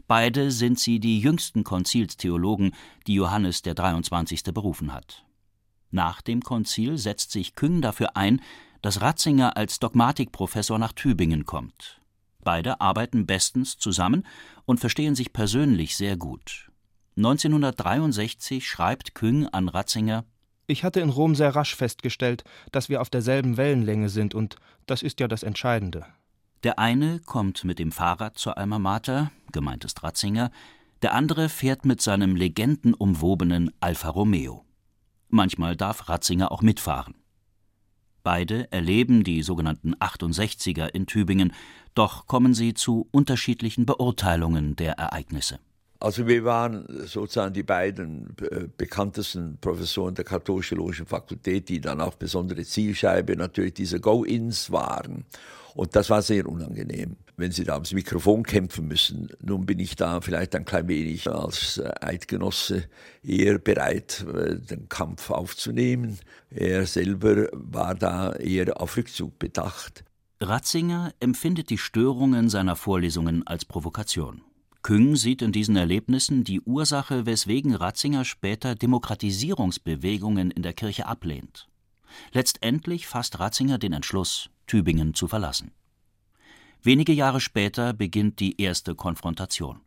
Beide 0.06 0.52
sind 0.52 0.80
sie 0.80 1.00
die 1.00 1.22
jüngsten 1.22 1.64
Konzilstheologen, 1.64 2.74
die 3.08 3.14
Johannes 3.14 3.62
der 3.62 3.74
23. 3.74 4.44
berufen 4.54 4.92
hat. 4.92 5.26
Nach 5.92 6.22
dem 6.22 6.42
Konzil 6.42 6.98
setzt 6.98 7.32
sich 7.32 7.56
Küng 7.56 7.82
dafür 7.82 8.18
ein, 8.18 8.42
dass 8.82 9.02
Ratzinger 9.02 9.58
als 9.58 9.80
Dogmatikprofessor 9.80 10.78
nach 10.78 10.94
Tübingen 10.94 11.46
kommt. 11.46 12.02
Beide 12.44 12.80
arbeiten 12.82 13.26
bestens 13.26 13.78
zusammen 13.78 14.26
und 14.66 14.80
verstehen 14.80 15.16
sich 15.16 15.34
persönlich 15.34 15.96
sehr 15.98 16.18
gut. 16.18 16.70
1963 17.18 18.68
schreibt 18.68 19.16
Küng 19.16 19.48
an 19.48 19.70
Ratzinger 19.70 20.26
Ich 20.68 20.84
hatte 20.84 21.00
in 21.00 21.10
Rom 21.10 21.34
sehr 21.34 21.56
rasch 21.56 21.76
festgestellt, 21.76 22.44
dass 22.72 22.90
wir 22.90 23.02
auf 23.02 23.10
derselben 23.10 23.58
Wellenlänge 23.58 24.10
sind, 24.10 24.36
und 24.36 24.58
das 24.86 25.02
ist 25.02 25.20
ja 25.20 25.28
das 25.28 25.44
Entscheidende. 25.44 26.06
Der 26.64 26.78
eine 26.78 27.20
kommt 27.20 27.64
mit 27.64 27.80
dem 27.80 27.92
Fahrrad 27.92 28.38
zur 28.38 28.58
Alma 28.58 28.80
Mater, 28.80 29.32
gemeint 29.52 29.86
ist 29.86 30.04
Ratzinger, 30.04 30.52
der 31.02 31.14
andere 31.14 31.50
fährt 31.50 31.86
mit 31.86 32.02
seinem 32.02 32.36
legendenumwobenen 32.36 33.72
Alfa 33.80 34.10
Romeo. 34.10 34.65
Manchmal 35.30 35.76
darf 35.76 36.10
Ratzinger 36.10 36.52
auch 36.52 36.62
mitfahren. 36.62 37.16
Beide 38.24 38.72
erleben 38.72 39.24
die 39.24 39.44
sogenannten 39.44 39.94
68er 39.96 40.88
in 40.88 41.06
Tübingen, 41.06 41.54
doch 41.94 42.26
kommen 42.26 42.54
sie 42.54 42.74
zu 42.74 43.08
unterschiedlichen 43.12 43.86
Beurteilungen 43.86 44.76
der 44.76 44.94
Ereignisse. 44.94 45.60
Also 46.00 46.28
wir 46.28 46.44
waren 46.44 46.86
sozusagen 47.06 47.54
die 47.54 47.64
beiden 47.64 48.36
äh, 48.52 48.68
bekanntesten 48.76 49.58
Professoren 49.62 50.14
der 50.16 50.26
katholisch-theologischen 50.26 51.06
Fakultät, 51.06 51.70
die 51.70 51.80
dann 51.80 52.02
auch 52.02 52.16
besondere 52.16 52.64
Zielscheibe 52.64 53.36
natürlich 53.36 53.76
dieser 53.76 54.00
Go-Ins 54.00 54.72
waren. 54.72 55.26
Und 55.74 55.96
das 55.96 56.10
war 56.10 56.22
sehr 56.22 56.48
unangenehm, 56.48 57.16
wenn 57.38 57.52
sie 57.52 57.64
da 57.64 57.74
ums 57.74 57.94
Mikrofon 57.94 58.44
kämpfen 58.44 58.88
müssen. 58.88 59.30
Nun 59.42 59.66
bin 59.66 59.80
ich 59.80 59.96
da 59.96 60.22
vielleicht 60.22 60.56
ein 60.56 60.66
klein 60.66 60.88
wenig 60.88 61.30
als 61.30 61.78
äh, 61.78 61.92
Eidgenosse 62.02 62.86
eher 63.24 63.60
bereit, 63.60 64.26
äh, 64.34 64.56
den 64.56 64.90
Kampf 64.90 65.30
aufzunehmen. 65.32 66.20
Er 66.50 66.86
selber 66.86 67.48
war 67.52 67.96
da 67.96 68.34
eher 68.34 68.80
auf 68.82 68.98
Rückzug 68.98 69.38
bedacht. 69.40 70.04
Ratzinger 70.42 71.14
empfindet 71.20 71.70
die 71.70 71.78
Störungen 71.78 72.50
seiner 72.50 72.76
Vorlesungen 72.76 73.48
als 73.48 73.66
Provokation. 73.66 74.42
Küng 74.82 75.16
sieht 75.16 75.42
in 75.42 75.52
diesen 75.52 75.76
Erlebnissen 75.78 76.44
die 76.44 76.62
Ursache, 76.62 77.26
weswegen 77.26 77.74
Ratzinger 77.74 78.24
später 78.24 78.76
Demokratisierungsbewegungen 78.76 80.52
in 80.52 80.62
der 80.62 80.74
Kirche 80.74 81.08
ablehnt. 81.08 81.68
Letztendlich 82.34 83.08
fasst 83.08 83.40
Ratzinger 83.40 83.78
den 83.78 83.94
Entschluss, 83.94 84.50
Tübingen 84.68 85.14
zu 85.14 85.28
verlassen. 85.28 85.72
Wenige 86.86 87.14
Jahre 87.14 87.42
später 87.42 87.94
beginnt 87.94 88.40
die 88.40 88.62
erste 88.62 88.94
Konfrontation. 88.94 89.82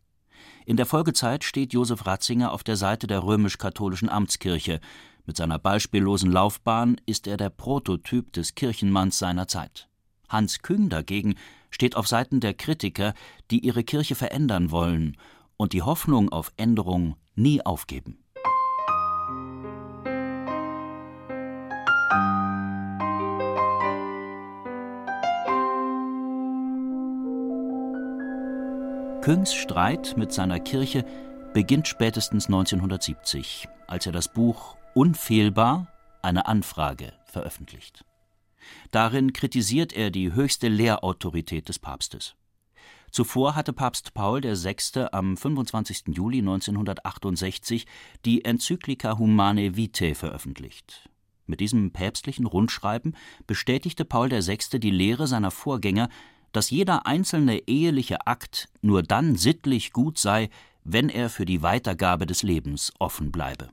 In 0.65 0.75
der 0.75 0.85
Folgezeit 0.85 1.45
steht 1.45 1.71
Josef 1.71 2.05
Ratzinger 2.05 2.51
auf 2.51 2.61
der 2.61 2.75
Seite 2.75 3.07
der 3.07 3.23
römisch-katholischen 3.23 4.09
Amtskirche. 4.09 4.81
Mit 5.25 5.37
seiner 5.37 5.59
beispiellosen 5.59 6.29
Laufbahn 6.29 6.97
ist 7.05 7.25
er 7.25 7.37
der 7.37 7.51
Prototyp 7.51 8.33
des 8.33 8.53
Kirchenmanns 8.53 9.17
seiner 9.17 9.47
Zeit. 9.47 9.87
Hans 10.27 10.59
Küng 10.59 10.89
dagegen 10.89 11.35
steht 11.69 11.95
auf 11.95 12.05
Seiten 12.05 12.41
der 12.41 12.53
Kritiker, 12.53 13.13
die 13.49 13.65
ihre 13.65 13.85
Kirche 13.85 14.15
verändern 14.15 14.69
wollen 14.69 15.15
und 15.55 15.71
die 15.71 15.83
Hoffnung 15.83 16.27
auf 16.27 16.51
Änderung 16.57 17.15
nie 17.33 17.65
aufgeben. 17.65 18.17
Küngs 29.29 29.53
Streit 29.53 30.17
mit 30.17 30.33
seiner 30.33 30.59
Kirche 30.59 31.05
beginnt 31.53 31.87
spätestens 31.87 32.47
1970, 32.47 33.67
als 33.85 34.07
er 34.07 34.11
das 34.11 34.33
Buch 34.33 34.75
Unfehlbar 34.95 35.85
eine 36.23 36.47
Anfrage 36.47 37.13
veröffentlicht. 37.25 38.03
Darin 38.89 39.31
kritisiert 39.31 39.93
er 39.93 40.09
die 40.09 40.33
höchste 40.33 40.67
Lehrautorität 40.67 41.69
des 41.69 41.77
Papstes. 41.77 42.33
Zuvor 43.11 43.55
hatte 43.55 43.71
Papst 43.71 44.15
Paul 44.15 44.41
VI. 44.41 45.05
am 45.11 45.37
25. 45.37 46.05
Juli 46.07 46.39
1968 46.39 47.85
die 48.25 48.43
Enzyklika 48.43 49.19
Humane 49.19 49.75
Vitae 49.75 50.15
veröffentlicht. 50.15 51.07
Mit 51.45 51.59
diesem 51.59 51.91
päpstlichen 51.91 52.47
Rundschreiben 52.47 53.15
bestätigte 53.45 54.05
Paul 54.05 54.31
VI. 54.31 54.79
die 54.79 54.89
Lehre 54.89 55.27
seiner 55.27 55.51
Vorgänger, 55.51 56.09
dass 56.51 56.69
jeder 56.69 57.05
einzelne 57.05 57.67
eheliche 57.67 58.27
Akt 58.27 58.69
nur 58.81 59.03
dann 59.03 59.35
sittlich 59.35 59.93
gut 59.93 60.17
sei, 60.17 60.49
wenn 60.83 61.09
er 61.09 61.29
für 61.29 61.45
die 61.45 61.61
Weitergabe 61.61 62.25
des 62.25 62.43
Lebens 62.43 62.93
offen 62.99 63.31
bleibe. 63.31 63.69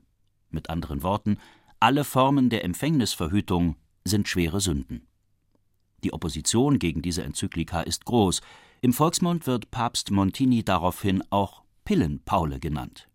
Mit 0.49 0.69
anderen 0.69 1.03
Worten, 1.03 1.37
alle 1.79 2.03
Formen 2.03 2.49
der 2.49 2.63
Empfängnisverhütung 2.63 3.75
sind 4.03 4.27
schwere 4.27 4.61
Sünden. 4.61 5.07
Die 6.03 6.13
Opposition 6.13 6.79
gegen 6.79 7.01
diese 7.01 7.23
Enzyklika 7.23 7.81
ist 7.81 8.05
groß. 8.05 8.41
Im 8.81 8.93
Volksmund 8.93 9.47
wird 9.47 9.71
Papst 9.71 10.11
Montini 10.11 10.63
daraufhin 10.63 11.23
auch 11.29 11.63
Pillenpaule 11.85 12.59
genannt. 12.59 13.07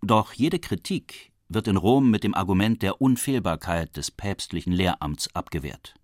Doch 0.00 0.32
jede 0.32 0.58
Kritik 0.58 1.32
wird 1.48 1.68
in 1.68 1.76
Rom 1.76 2.10
mit 2.10 2.24
dem 2.24 2.34
Argument 2.34 2.82
der 2.82 3.00
Unfehlbarkeit 3.00 3.96
des 3.96 4.10
päpstlichen 4.10 4.72
Lehramts 4.72 5.34
abgewehrt. 5.34 5.94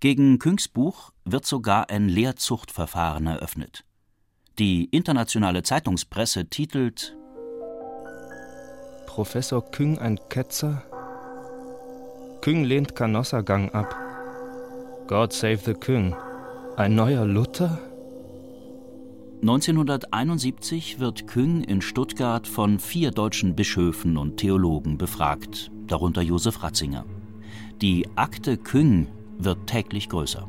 Gegen 0.00 0.38
Küngs 0.38 0.68
Buch 0.68 1.12
wird 1.24 1.46
sogar 1.46 1.90
ein 1.90 2.08
Lehrzuchtverfahren 2.08 3.26
eröffnet. 3.26 3.84
Die 4.58 4.84
internationale 4.84 5.62
Zeitungspresse 5.62 6.46
titelt 6.46 7.16
Professor 9.06 9.70
Küng 9.70 9.98
ein 9.98 10.18
Ketzer? 10.28 10.82
Küng 12.40 12.64
lehnt 12.64 12.94
Canossagang 12.94 13.70
ab. 13.70 13.94
God 15.08 15.32
save 15.32 15.58
the 15.58 15.74
Küng. 15.74 16.14
Ein 16.76 16.94
neuer 16.94 17.26
Luther? 17.26 17.78
1971 19.42 21.00
wird 21.00 21.26
Küng 21.26 21.64
in 21.64 21.80
Stuttgart 21.80 22.46
von 22.46 22.78
vier 22.78 23.10
deutschen 23.10 23.56
Bischöfen 23.56 24.16
und 24.16 24.36
Theologen 24.36 24.98
befragt, 24.98 25.70
darunter 25.86 26.22
Josef 26.22 26.62
Ratzinger. 26.62 27.06
Die 27.80 28.06
Akte 28.16 28.58
Küng 28.58 29.08
wird 29.44 29.66
täglich 29.66 30.08
größer. 30.08 30.48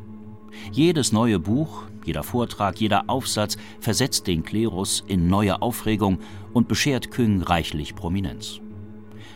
Jedes 0.72 1.12
neue 1.12 1.40
Buch, 1.40 1.84
jeder 2.06 2.24
Vortrag, 2.24 2.80
jeder 2.80 3.10
Aufsatz 3.10 3.58
versetzt 3.80 4.28
den 4.28 4.44
Klerus 4.44 5.04
in 5.08 5.28
neue 5.28 5.62
Aufregung 5.62 6.20
und 6.54 6.68
beschert 6.68 7.12
Küng 7.12 7.42
reichlich 7.42 7.96
Prominenz. 7.96 8.60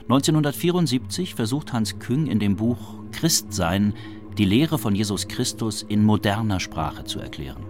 1974 0.04 1.36
versucht 1.36 1.74
Hans 1.74 2.00
Küng 2.00 2.28
in 2.28 2.40
dem 2.40 2.56
Buch 2.56 2.78
Christsein 3.12 3.94
die 4.38 4.46
Lehre 4.46 4.78
von 4.78 4.94
Jesus 4.94 5.28
Christus 5.28 5.82
in 5.82 6.04
moderner 6.04 6.60
Sprache 6.60 7.06
zu 7.06 7.20
erklären. 7.20 7.64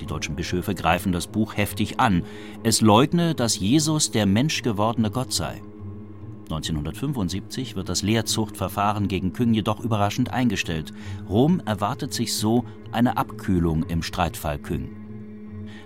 Die 0.00 0.06
deutschen 0.06 0.34
Bischöfe 0.34 0.74
greifen 0.74 1.12
das 1.12 1.28
Buch 1.28 1.56
heftig 1.56 2.00
an. 2.00 2.24
Es 2.64 2.80
leugne, 2.80 3.34
dass 3.34 3.58
Jesus 3.58 4.10
der 4.10 4.26
menschgewordene 4.26 5.10
Gott 5.10 5.32
sei. 5.32 5.62
1975 6.52 7.76
wird 7.76 7.88
das 7.88 8.02
Lehrzuchtverfahren 8.02 9.08
gegen 9.08 9.32
Küng 9.32 9.54
jedoch 9.54 9.80
überraschend 9.80 10.30
eingestellt. 10.30 10.92
Rom 11.28 11.62
erwartet 11.64 12.12
sich 12.12 12.34
so 12.34 12.64
eine 12.90 13.16
Abkühlung 13.16 13.84
im 13.84 14.02
Streitfall 14.02 14.58
Küng. 14.58 14.90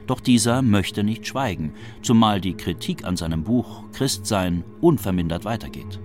Doch 0.08 0.20
dieser 0.20 0.62
möchte 0.62 1.04
nicht 1.04 1.26
schweigen, 1.26 1.73
zumal 2.02 2.40
die 2.40 2.54
Kritik 2.54 3.04
an 3.04 3.16
seinem 3.16 3.44
Buch 3.44 3.85
Christsein 3.92 4.64
unvermindert 4.80 5.44
weitergeht. 5.44 6.00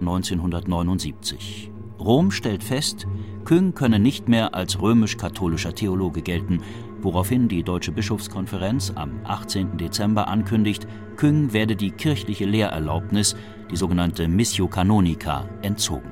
1979. 0.00 1.70
Rom 1.98 2.30
stellt 2.30 2.64
fest, 2.64 3.06
Küng 3.44 3.74
könne 3.74 3.98
nicht 3.98 4.28
mehr 4.28 4.54
als 4.54 4.80
römisch-katholischer 4.80 5.74
Theologe 5.74 6.20
gelten, 6.20 6.60
woraufhin 7.02 7.48
die 7.48 7.62
Deutsche 7.62 7.92
Bischofskonferenz 7.92 8.92
am 8.94 9.20
18. 9.24 9.76
Dezember 9.76 10.28
ankündigt, 10.28 10.86
Küng 11.16 11.52
werde 11.52 11.76
die 11.76 11.90
kirchliche 11.90 12.44
Lehrerlaubnis, 12.44 13.36
die 13.70 13.76
sogenannte 13.76 14.28
Missio 14.28 14.68
Canonica, 14.68 15.44
entzogen. 15.62 16.10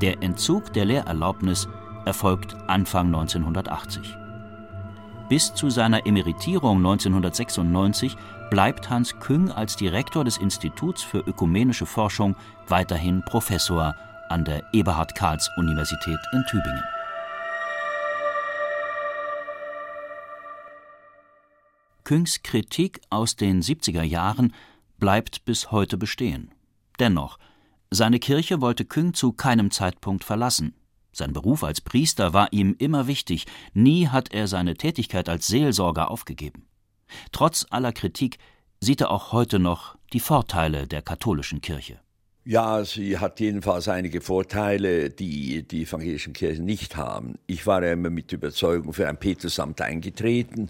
Der 0.00 0.22
Entzug 0.22 0.72
der 0.72 0.84
Lehrerlaubnis 0.84 1.68
erfolgt 2.04 2.54
Anfang 2.66 3.06
1980. 3.06 4.16
Bis 5.28 5.54
zu 5.54 5.70
seiner 5.70 6.06
Emeritierung 6.06 6.78
1996 6.78 8.16
bleibt 8.50 8.90
Hans 8.90 9.18
Küng 9.20 9.50
als 9.50 9.76
Direktor 9.76 10.24
des 10.24 10.36
Instituts 10.36 11.02
für 11.02 11.18
ökumenische 11.18 11.86
Forschung 11.86 12.36
weiterhin 12.68 13.22
Professor 13.24 13.94
an 14.28 14.44
der 14.44 14.62
Eberhard-Karls-Universität 14.72 16.18
in 16.32 16.44
Tübingen. 16.46 16.82
Küngs 22.04 22.42
Kritik 22.42 23.00
aus 23.08 23.34
den 23.34 23.62
70er 23.62 24.02
Jahren 24.02 24.54
bleibt 24.98 25.46
bis 25.46 25.72
heute 25.72 25.96
bestehen. 25.96 26.50
Dennoch, 27.00 27.38
seine 27.90 28.18
Kirche 28.18 28.60
wollte 28.60 28.84
Küng 28.84 29.14
zu 29.14 29.32
keinem 29.32 29.70
Zeitpunkt 29.70 30.22
verlassen. 30.22 30.74
Sein 31.12 31.32
Beruf 31.32 31.64
als 31.64 31.80
Priester 31.80 32.34
war 32.34 32.52
ihm 32.52 32.74
immer 32.78 33.06
wichtig, 33.06 33.46
nie 33.72 34.08
hat 34.08 34.34
er 34.34 34.48
seine 34.48 34.74
Tätigkeit 34.74 35.28
als 35.28 35.46
Seelsorger 35.46 36.10
aufgegeben. 36.10 36.66
Trotz 37.32 37.66
aller 37.70 37.92
Kritik 37.92 38.38
sieht 38.80 39.00
er 39.00 39.10
auch 39.10 39.32
heute 39.32 39.58
noch 39.58 39.96
die 40.12 40.20
Vorteile 40.20 40.86
der 40.86 41.00
katholischen 41.02 41.60
Kirche. 41.60 42.00
Ja, 42.44 42.84
sie 42.84 43.18
hat 43.18 43.40
jedenfalls 43.40 43.88
einige 43.88 44.20
Vorteile, 44.20 45.08
die 45.08 45.62
die 45.66 45.84
evangelischen 45.84 46.34
Kirchen 46.34 46.66
nicht 46.66 46.96
haben. 46.96 47.38
Ich 47.46 47.66
war 47.66 47.82
ja 47.82 47.92
immer 47.92 48.10
mit 48.10 48.30
Überzeugung 48.32 48.92
für 48.92 49.08
ein 49.08 49.18
Petrusamt 49.18 49.80
eingetreten. 49.80 50.68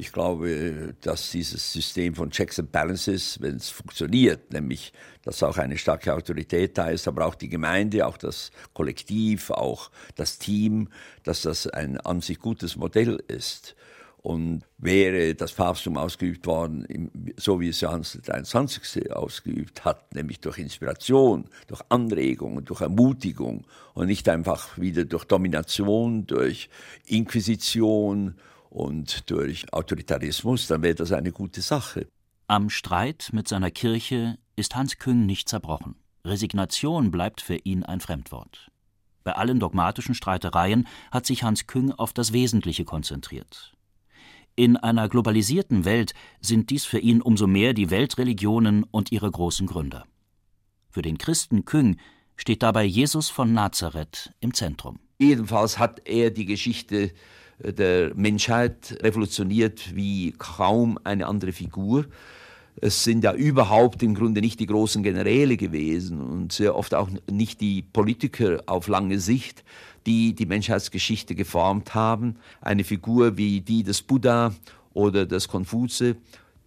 Ich 0.00 0.12
glaube, 0.12 0.94
dass 1.00 1.32
dieses 1.32 1.72
System 1.72 2.14
von 2.14 2.30
Checks 2.30 2.60
and 2.60 2.70
Balances, 2.70 3.40
wenn 3.40 3.56
es 3.56 3.68
funktioniert, 3.68 4.52
nämlich 4.52 4.92
dass 5.24 5.42
auch 5.42 5.58
eine 5.58 5.76
starke 5.76 6.14
Autorität 6.14 6.78
da 6.78 6.86
ist, 6.88 7.08
aber 7.08 7.26
auch 7.26 7.34
die 7.34 7.48
Gemeinde, 7.48 8.06
auch 8.06 8.16
das 8.16 8.52
Kollektiv, 8.74 9.50
auch 9.50 9.90
das 10.14 10.38
Team, 10.38 10.88
dass 11.24 11.42
das 11.42 11.66
ein 11.66 11.98
an 11.98 12.20
sich 12.20 12.38
gutes 12.38 12.76
Modell 12.76 13.20
ist. 13.26 13.74
Und 14.18 14.62
wäre 14.78 15.34
das 15.34 15.52
Papsttum 15.52 15.96
ausgeübt 15.96 16.46
worden, 16.46 17.10
so 17.36 17.60
wie 17.60 17.70
es 17.70 17.80
Johannes 17.80 18.12
der 18.12 18.34
23. 18.34 19.10
ausgeübt 19.10 19.84
hat, 19.84 20.14
nämlich 20.14 20.38
durch 20.38 20.58
Inspiration, 20.58 21.48
durch 21.66 21.80
Anregung, 21.88 22.64
durch 22.64 22.82
Ermutigung 22.82 23.64
und 23.94 24.06
nicht 24.06 24.28
einfach 24.28 24.78
wieder 24.78 25.04
durch 25.04 25.24
Domination, 25.24 26.24
durch 26.26 26.70
Inquisition 27.06 28.36
und 28.70 29.30
durch 29.30 29.72
Autoritarismus, 29.72 30.66
dann 30.66 30.82
wäre 30.82 30.94
das 30.94 31.12
eine 31.12 31.32
gute 31.32 31.60
Sache. 31.60 32.08
Am 32.46 32.70
Streit 32.70 33.30
mit 33.32 33.48
seiner 33.48 33.70
Kirche 33.70 34.38
ist 34.56 34.74
Hans 34.74 34.98
Küng 34.98 35.26
nicht 35.26 35.48
zerbrochen. 35.48 35.96
Resignation 36.24 37.10
bleibt 37.10 37.40
für 37.40 37.56
ihn 37.56 37.82
ein 37.84 38.00
Fremdwort. 38.00 38.70
Bei 39.24 39.32
allen 39.32 39.60
dogmatischen 39.60 40.14
Streitereien 40.14 40.86
hat 41.10 41.26
sich 41.26 41.42
Hans 41.42 41.66
Küng 41.66 41.92
auf 41.92 42.12
das 42.12 42.32
Wesentliche 42.32 42.84
konzentriert. 42.84 43.74
In 44.56 44.76
einer 44.76 45.08
globalisierten 45.08 45.84
Welt 45.84 46.14
sind 46.40 46.70
dies 46.70 46.84
für 46.84 46.98
ihn 46.98 47.22
umso 47.22 47.46
mehr 47.46 47.74
die 47.74 47.90
Weltreligionen 47.90 48.84
und 48.84 49.12
ihre 49.12 49.30
großen 49.30 49.66
Gründer. 49.66 50.04
Für 50.90 51.02
den 51.02 51.18
Christen 51.18 51.64
Küng 51.64 51.98
steht 52.36 52.62
dabei 52.62 52.84
Jesus 52.84 53.28
von 53.28 53.52
Nazareth 53.52 54.32
im 54.40 54.54
Zentrum. 54.54 54.98
Jedenfalls 55.18 55.78
hat 55.78 56.08
er 56.08 56.30
die 56.30 56.46
Geschichte 56.46 57.12
der 57.60 58.14
Menschheit 58.14 58.98
revolutioniert 59.02 59.94
wie 59.94 60.32
kaum 60.38 60.98
eine 61.04 61.26
andere 61.26 61.52
Figur. 61.52 62.06
Es 62.80 63.02
sind 63.02 63.24
ja 63.24 63.32
überhaupt 63.32 64.02
im 64.02 64.14
Grunde 64.14 64.40
nicht 64.40 64.60
die 64.60 64.66
großen 64.66 65.02
Generäle 65.02 65.56
gewesen 65.56 66.20
und 66.20 66.52
sehr 66.52 66.76
oft 66.76 66.94
auch 66.94 67.08
nicht 67.30 67.60
die 67.60 67.82
Politiker 67.82 68.62
auf 68.66 68.86
lange 68.86 69.18
Sicht, 69.18 69.64
die 70.06 70.34
die 70.34 70.46
Menschheitsgeschichte 70.46 71.34
geformt 71.34 71.94
haben. 71.94 72.36
Eine 72.60 72.84
Figur 72.84 73.36
wie 73.36 73.60
die 73.60 73.82
des 73.82 74.02
Buddha 74.02 74.54
oder 74.94 75.26
des 75.26 75.48
Konfutse, 75.48 76.16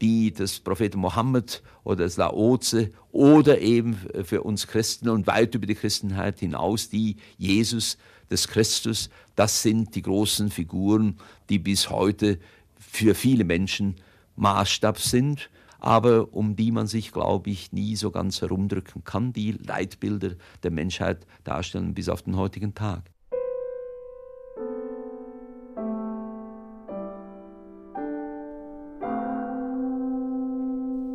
die 0.01 0.33
des 0.33 0.59
Propheten 0.59 0.99
Mohammed 0.99 1.63
oder 1.83 2.03
des 2.03 2.17
Laoze 2.17 2.91
oder 3.11 3.61
eben 3.61 3.97
für 4.23 4.43
uns 4.43 4.67
Christen 4.67 5.07
und 5.09 5.27
weit 5.27 5.55
über 5.55 5.65
die 5.65 5.75
Christenheit 5.75 6.39
hinaus 6.39 6.89
die 6.89 7.15
Jesus 7.37 7.97
des 8.31 8.47
Christus. 8.47 9.09
Das 9.35 9.61
sind 9.61 9.95
die 9.95 10.01
großen 10.01 10.49
Figuren, 10.49 11.17
die 11.49 11.59
bis 11.59 11.89
heute 11.89 12.39
für 12.79 13.13
viele 13.13 13.43
Menschen 13.43 13.95
Maßstab 14.35 14.99
sind 14.99 15.49
aber 15.81 16.31
um 16.33 16.55
die 16.55 16.71
man 16.71 16.87
sich, 16.87 17.11
glaube 17.11 17.49
ich, 17.49 17.73
nie 17.73 17.95
so 17.95 18.11
ganz 18.11 18.41
herumdrücken 18.41 19.03
kann, 19.03 19.33
die 19.33 19.53
Leitbilder 19.53 20.35
der 20.63 20.71
Menschheit 20.71 21.25
darstellen 21.43 21.93
bis 21.95 22.07
auf 22.07 22.21
den 22.21 22.37
heutigen 22.37 22.75
Tag. 22.75 23.09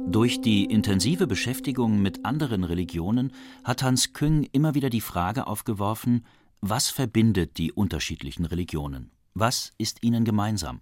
Durch 0.08 0.40
die 0.40 0.64
intensive 0.64 1.26
Beschäftigung 1.26 2.00
mit 2.00 2.24
anderen 2.24 2.64
Religionen 2.64 3.32
hat 3.64 3.82
Hans 3.82 4.14
Küng 4.14 4.48
immer 4.52 4.74
wieder 4.74 4.90
die 4.90 5.00
Frage 5.00 5.46
aufgeworfen, 5.46 6.24
was 6.68 6.88
verbindet 6.88 7.58
die 7.58 7.72
unterschiedlichen 7.72 8.44
Religionen? 8.44 9.10
Was 9.34 9.72
ist 9.78 10.02
ihnen 10.02 10.24
gemeinsam? 10.24 10.80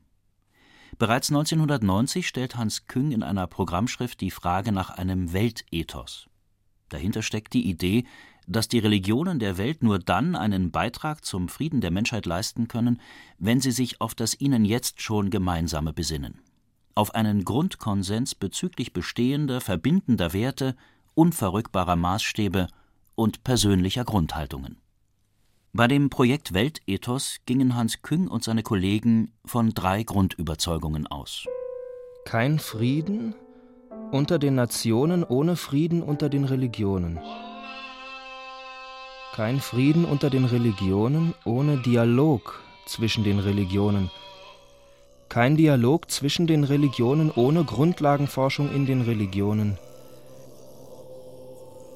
Bereits 0.99 1.31
1990 1.31 2.29
stellt 2.29 2.57
Hans 2.57 2.87
Küng 2.87 3.11
in 3.11 3.23
einer 3.23 3.47
Programmschrift 3.47 4.21
die 4.21 4.31
Frage 4.31 4.71
nach 4.71 4.91
einem 4.91 5.33
Weltethos. 5.33 6.29
Dahinter 6.89 7.23
steckt 7.23 7.53
die 7.53 7.69
Idee, 7.69 8.05
dass 8.47 8.69
die 8.69 8.79
Religionen 8.79 9.39
der 9.39 9.59
Welt 9.59 9.83
nur 9.83 9.99
dann 9.99 10.37
einen 10.37 10.71
Beitrag 10.71 11.25
zum 11.25 11.49
Frieden 11.49 11.81
der 11.81 11.91
Menschheit 11.91 12.27
leisten 12.27 12.69
können, 12.69 13.01
wenn 13.39 13.61
sie 13.61 13.73
sich 13.73 14.01
auf 14.01 14.15
das 14.15 14.39
ihnen 14.39 14.65
jetzt 14.65 15.01
schon 15.01 15.31
Gemeinsame 15.31 15.93
besinnen 15.93 16.41
auf 16.95 17.15
einen 17.15 17.45
Grundkonsens 17.45 18.35
bezüglich 18.35 18.93
bestehender, 18.93 19.61
verbindender 19.61 20.33
Werte, 20.33 20.77
unverrückbarer 21.15 21.97
Maßstäbe 21.97 22.69
und 23.15 23.45
persönlicher 23.45 24.05
Grundhaltungen. 24.05 24.79
Bei 25.77 25.89
dem 25.89 26.09
Projekt 26.09 26.55
Weltethos 26.55 27.41
gingen 27.47 27.75
Hans 27.75 28.01
Küng 28.01 28.29
und 28.29 28.45
seine 28.45 28.63
Kollegen 28.63 29.33
von 29.45 29.75
drei 29.75 30.05
Grundüberzeugungen 30.05 31.07
aus. 31.07 31.45
Kein 32.25 32.59
Frieden 32.59 33.35
unter 34.13 34.39
den 34.39 34.55
Nationen 34.55 35.25
ohne 35.25 35.57
Frieden 35.57 36.03
unter 36.03 36.29
den 36.29 36.45
Religionen. 36.45 37.19
Kein 39.35 39.61
Frieden 39.61 40.05
unter 40.05 40.31
den 40.31 40.45
Religionen 40.45 41.35
ohne 41.45 41.83
Dialog 41.83 42.63
zwischen 42.87 43.25
den 43.25 43.41
Religionen– 43.41 44.11
kein 45.35 45.57
Dialog 45.57 46.13
zwischen 46.13 46.47
den 46.47 46.63
Religionen 46.63 47.29
ohne 47.33 47.65
Grundlagenforschung 47.65 48.73
in 48.73 48.87
den 48.87 49.01
Religionen. 49.01 49.79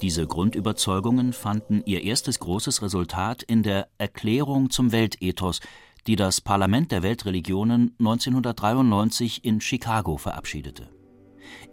Diese 0.01 0.25
Grundüberzeugungen 0.25 1.33
fanden 1.33 1.83
ihr 1.85 2.03
erstes 2.03 2.39
großes 2.39 2.81
Resultat 2.81 3.43
in 3.43 3.63
der 3.63 3.89
Erklärung 3.97 4.69
zum 4.69 4.93
Weltethos, 4.93 5.59
die 6.07 6.15
das 6.15 6.39
Parlament 6.39 6.93
der 6.93 7.03
Weltreligionen 7.03 7.95
1993 7.99 9.43
in 9.43 9.59
Chicago 9.59 10.15
verabschiedete. 10.15 10.89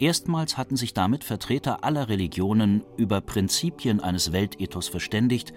Erstmals 0.00 0.56
hatten 0.56 0.76
sich 0.76 0.92
damit 0.92 1.22
Vertreter 1.22 1.84
aller 1.84 2.08
Religionen 2.08 2.82
über 2.96 3.20
Prinzipien 3.20 4.00
eines 4.00 4.32
Weltethos 4.32 4.88
verständigt 4.88 5.52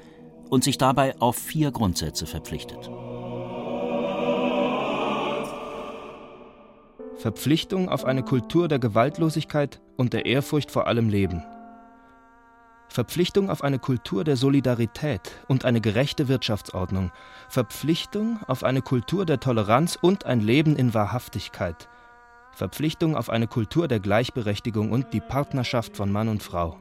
und 0.49 0.63
sich 0.63 0.77
dabei 0.77 1.19
auf 1.19 1.38
vier 1.38 1.71
Grundsätze 1.71 2.27
verpflichtet. 2.27 2.89
Verpflichtung 7.17 7.89
auf 7.89 8.05
eine 8.05 8.23
Kultur 8.23 8.67
der 8.67 8.79
Gewaltlosigkeit 8.79 9.82
und 9.97 10.13
der 10.13 10.25
Ehrfurcht 10.25 10.69
vor 10.71 10.88
allem 10.88 11.10
Leben. 11.10 11.43
Verpflichtung 12.89 13.52
auf 13.52 13.63
eine 13.63 13.78
Kultur 13.78 14.23
der 14.23 14.36
Solidarität 14.36 15.21
und 15.47 15.63
eine 15.63 15.80
gerechte 15.80 16.28
Wirtschaftsordnung. 16.28 17.12
Verpflichtung 17.47 18.39
auf 18.47 18.63
eine 18.63 18.82
Kultur 18.82 19.28
der 19.28 19.39
Toleranz 19.39 19.97
und 20.02 20.25
ein 20.25 20.41
Leben 20.41 20.75
in 20.75 20.95
Wahrhaftigkeit. 20.95 21.88
Verpflichtung 22.52 23.15
auf 23.15 23.30
eine 23.30 23.47
Kultur 23.47 23.88
der 23.88 23.99
Gleichberechtigung 23.99 24.91
und 24.91 25.13
die 25.13 25.21
Partnerschaft 25.21 25.95
von 25.95 26.12
Mann 26.12 26.30
und 26.30 26.41
Frau. 26.41 26.80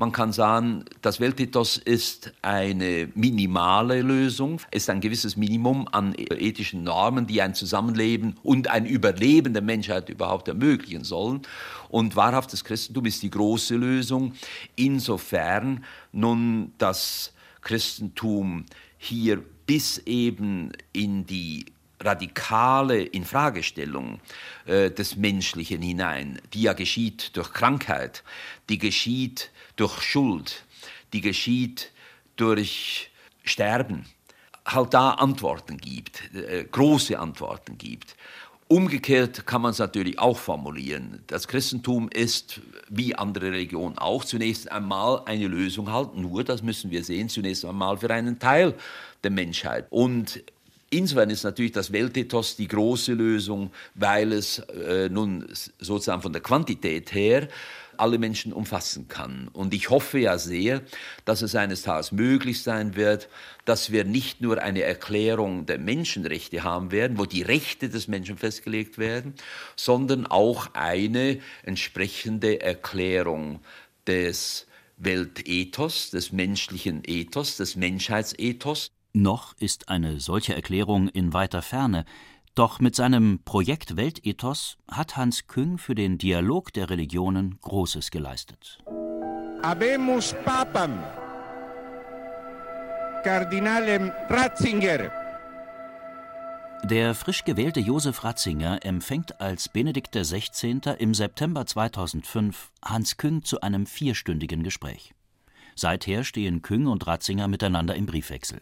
Man 0.00 0.12
kann 0.12 0.32
sagen, 0.32 0.86
das 1.02 1.20
Weltethos 1.20 1.76
ist 1.76 2.32
eine 2.40 3.10
minimale 3.14 4.00
Lösung, 4.00 4.58
ist 4.70 4.88
ein 4.88 5.02
gewisses 5.02 5.36
Minimum 5.36 5.86
an 5.92 6.14
ethischen 6.16 6.84
Normen, 6.84 7.26
die 7.26 7.42
ein 7.42 7.54
Zusammenleben 7.54 8.36
und 8.42 8.68
ein 8.68 8.86
Überleben 8.86 9.52
der 9.52 9.60
Menschheit 9.60 10.08
überhaupt 10.08 10.48
ermöglichen 10.48 11.04
sollen. 11.04 11.42
Und 11.90 12.16
wahrhaftes 12.16 12.64
Christentum 12.64 13.04
ist 13.04 13.22
die 13.22 13.28
große 13.28 13.76
Lösung, 13.76 14.32
insofern 14.74 15.84
nun 16.12 16.72
das 16.78 17.34
Christentum 17.60 18.64
hier 18.96 19.44
bis 19.66 19.98
eben 20.06 20.72
in 20.94 21.26
die 21.26 21.66
radikale 22.02 23.02
Infragestellung 23.02 24.20
äh, 24.64 24.90
des 24.90 25.16
Menschlichen 25.16 25.82
hinein, 25.82 26.40
die 26.54 26.62
ja 26.62 26.72
geschieht 26.72 27.36
durch 27.36 27.52
Krankheit, 27.52 28.24
die 28.70 28.78
geschieht 28.78 29.50
durch 29.80 30.02
Schuld, 30.02 30.64
die 31.12 31.20
geschieht 31.20 31.90
durch 32.36 33.10
Sterben, 33.44 34.04
halt 34.66 34.94
da 34.94 35.12
Antworten 35.12 35.78
gibt, 35.78 36.34
äh, 36.34 36.64
große 36.64 37.18
Antworten 37.18 37.78
gibt. 37.78 38.14
Umgekehrt 38.68 39.46
kann 39.46 39.62
man 39.62 39.72
es 39.72 39.78
natürlich 39.78 40.18
auch 40.20 40.38
formulieren. 40.38 41.24
Das 41.26 41.48
Christentum 41.48 42.08
ist, 42.08 42.60
wie 42.88 43.16
andere 43.16 43.46
Religionen 43.46 43.98
auch, 43.98 44.24
zunächst 44.24 44.70
einmal 44.70 45.22
eine 45.24 45.48
Lösung 45.48 45.90
halt, 45.90 46.14
nur, 46.14 46.44
das 46.44 46.62
müssen 46.62 46.90
wir 46.90 47.02
sehen, 47.02 47.28
zunächst 47.28 47.64
einmal 47.64 47.96
für 47.96 48.10
einen 48.10 48.38
Teil 48.38 48.76
der 49.24 49.32
Menschheit. 49.32 49.86
Und 49.90 50.44
Insofern 50.92 51.30
ist 51.30 51.44
natürlich 51.44 51.70
das 51.70 51.92
Weltethos 51.92 52.56
die 52.56 52.66
große 52.66 53.12
Lösung, 53.12 53.70
weil 53.94 54.32
es 54.32 54.58
äh, 54.58 55.08
nun 55.08 55.46
sozusagen 55.78 56.22
von 56.22 56.32
der 56.32 56.42
Quantität 56.42 57.14
her 57.14 57.48
alle 57.96 58.18
Menschen 58.18 58.52
umfassen 58.52 59.06
kann. 59.06 59.48
Und 59.52 59.72
ich 59.72 59.90
hoffe 59.90 60.18
ja 60.18 60.38
sehr, 60.38 60.82
dass 61.24 61.42
es 61.42 61.54
eines 61.54 61.82
Tages 61.82 62.10
möglich 62.12 62.62
sein 62.62 62.96
wird, 62.96 63.28
dass 63.66 63.92
wir 63.92 64.04
nicht 64.04 64.40
nur 64.40 64.60
eine 64.60 64.82
Erklärung 64.82 65.66
der 65.66 65.78
Menschenrechte 65.78 66.64
haben 66.64 66.90
werden, 66.90 67.18
wo 67.18 67.26
die 67.26 67.42
Rechte 67.42 67.88
des 67.88 68.08
Menschen 68.08 68.38
festgelegt 68.38 68.98
werden, 68.98 69.34
sondern 69.76 70.26
auch 70.26 70.70
eine 70.72 71.38
entsprechende 71.62 72.60
Erklärung 72.62 73.60
des 74.06 74.66
Weltethos, 74.96 76.10
des 76.10 76.32
menschlichen 76.32 77.02
Ethos, 77.06 77.58
des 77.58 77.76
Menschheitsethos. 77.76 78.90
Noch 79.12 79.54
ist 79.58 79.88
eine 79.88 80.20
solche 80.20 80.54
Erklärung 80.54 81.08
in 81.08 81.32
weiter 81.32 81.62
Ferne, 81.62 82.04
doch 82.54 82.78
mit 82.78 82.94
seinem 82.94 83.40
Projekt 83.44 83.96
Weltethos 83.96 84.78
hat 84.88 85.16
Hans 85.16 85.48
Küng 85.48 85.78
für 85.78 85.96
den 85.96 86.16
Dialog 86.16 86.72
der 86.72 86.90
Religionen 86.90 87.58
Großes 87.60 88.12
geleistet. 88.12 88.78
Habemus 89.64 90.34
Papam, 90.44 91.02
Kardinalem 93.24 94.12
Ratzinger. 94.28 95.10
Der 96.84 97.14
frisch 97.14 97.44
gewählte 97.44 97.80
Josef 97.80 98.22
Ratzinger 98.22 98.84
empfängt 98.84 99.40
als 99.40 99.68
Benedikt 99.68 100.14
XVI. 100.14 100.80
im 100.98 101.14
September 101.14 101.66
2005 101.66 102.70
Hans 102.84 103.16
Küng 103.16 103.42
zu 103.42 103.60
einem 103.60 103.86
vierstündigen 103.86 104.62
Gespräch. 104.62 105.14
Seither 105.74 106.22
stehen 106.22 106.62
Küng 106.62 106.86
und 106.86 107.06
Ratzinger 107.06 107.48
miteinander 107.48 107.96
im 107.96 108.06
Briefwechsel. 108.06 108.60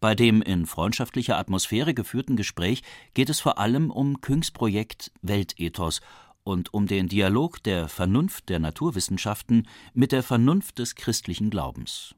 Bei 0.00 0.14
dem 0.14 0.42
in 0.42 0.66
freundschaftlicher 0.66 1.38
Atmosphäre 1.38 1.94
geführten 1.94 2.36
Gespräch 2.36 2.82
geht 3.14 3.30
es 3.30 3.40
vor 3.40 3.58
allem 3.58 3.90
um 3.90 4.20
Küngs 4.20 4.50
Projekt 4.50 5.12
Weltethos 5.22 6.00
und 6.44 6.72
um 6.72 6.86
den 6.86 7.08
Dialog 7.08 7.62
der 7.62 7.88
Vernunft 7.88 8.48
der 8.48 8.60
Naturwissenschaften 8.60 9.68
mit 9.94 10.12
der 10.12 10.22
Vernunft 10.22 10.78
des 10.78 10.94
christlichen 10.94 11.50
Glaubens. 11.50 12.14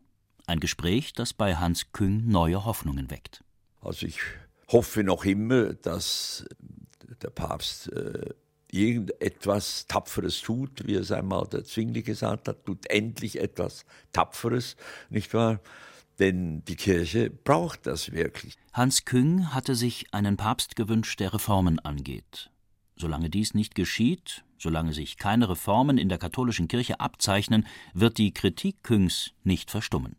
Ein 0.46 0.61
Gespräch, 0.61 1.12
das 1.12 1.33
bei 1.33 1.57
Hans 1.57 1.92
Küng 1.92 2.26
neue 2.26 2.64
Hoffnungen 2.64 3.11
weckt. 3.11 3.42
Also 3.81 4.07
ich 4.07 4.18
hoffe 4.68 5.02
noch 5.02 5.24
immer, 5.24 5.74
dass 5.74 6.44
der 7.22 7.31
Papst 7.31 7.92
äh, 7.92 8.35
irgendetwas 8.70 9.87
Tapferes 9.87 10.40
tut, 10.40 10.87
wie 10.87 10.94
es 10.94 11.11
einmal 11.11 11.46
der 11.46 11.64
Zwingli 11.64 12.02
gesagt 12.02 12.48
hat, 12.48 12.64
tut 12.64 12.87
endlich 12.90 13.40
etwas 13.40 13.85
Tapferes, 14.12 14.76
nicht 15.09 15.33
wahr? 15.35 15.61
Denn 16.18 16.64
die 16.64 16.76
Kirche 16.76 17.31
braucht 17.31 17.87
das 17.87 18.12
wirklich. 18.12 18.57
Hans 18.72 19.04
Küng 19.04 19.54
hatte 19.54 19.74
sich 19.74 20.12
einen 20.12 20.37
Papst 20.37 20.74
gewünscht, 20.74 21.20
der 21.20 21.33
Reformen 21.33 21.78
angeht. 21.78 22.50
Solange 22.96 23.31
dies 23.31 23.54
nicht 23.54 23.76
geschieht, 23.76 24.44
solange 24.59 24.92
sich 24.92 25.16
keine 25.16 25.48
Reformen 25.48 25.98
in 25.98 26.09
der 26.09 26.18
katholischen 26.18 26.66
Kirche 26.66 26.98
abzeichnen, 26.98 27.66
wird 27.94 28.18
die 28.18 28.35
Kritik 28.35 28.83
Küngs 28.83 29.33
nicht 29.44 29.70
verstummen. 29.70 30.16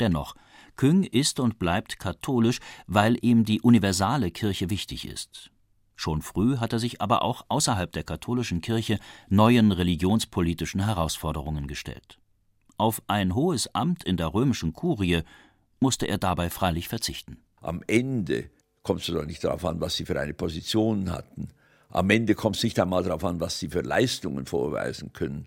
Dennoch, 0.00 0.34
Küng 0.76 1.04
ist 1.04 1.38
und 1.38 1.60
bleibt 1.60 2.00
katholisch, 2.00 2.58
weil 2.88 3.16
ihm 3.22 3.44
die 3.44 3.60
universale 3.60 4.32
Kirche 4.32 4.70
wichtig 4.70 5.06
ist. 5.06 5.52
Schon 5.94 6.22
früh 6.22 6.56
hat 6.56 6.72
er 6.72 6.80
sich 6.80 7.00
aber 7.00 7.22
auch 7.22 7.44
außerhalb 7.48 7.92
der 7.92 8.02
katholischen 8.02 8.60
Kirche 8.60 8.98
neuen 9.28 9.70
religionspolitischen 9.70 10.84
Herausforderungen 10.84 11.68
gestellt. 11.68 12.18
Auf 12.76 13.02
ein 13.06 13.34
hohes 13.34 13.74
Amt 13.74 14.04
in 14.04 14.16
der 14.16 14.34
römischen 14.34 14.72
Kurie 14.72 15.22
musste 15.80 16.06
er 16.06 16.18
dabei 16.18 16.50
freilich 16.50 16.88
verzichten. 16.88 17.38
Am 17.60 17.82
Ende 17.86 18.50
kommt 18.82 19.00
es 19.00 19.06
doch 19.06 19.24
nicht 19.24 19.44
darauf 19.44 19.64
an, 19.64 19.80
was 19.80 19.96
sie 19.96 20.04
für 20.04 20.18
eine 20.18 20.34
Position 20.34 21.10
hatten. 21.10 21.48
Am 21.90 22.10
Ende 22.10 22.34
kommt 22.34 22.56
es 22.56 22.64
nicht 22.64 22.78
einmal 22.80 23.04
darauf 23.04 23.24
an, 23.24 23.40
was 23.40 23.58
sie 23.58 23.68
für 23.68 23.82
Leistungen 23.82 24.46
vorweisen 24.46 25.12
können. 25.12 25.46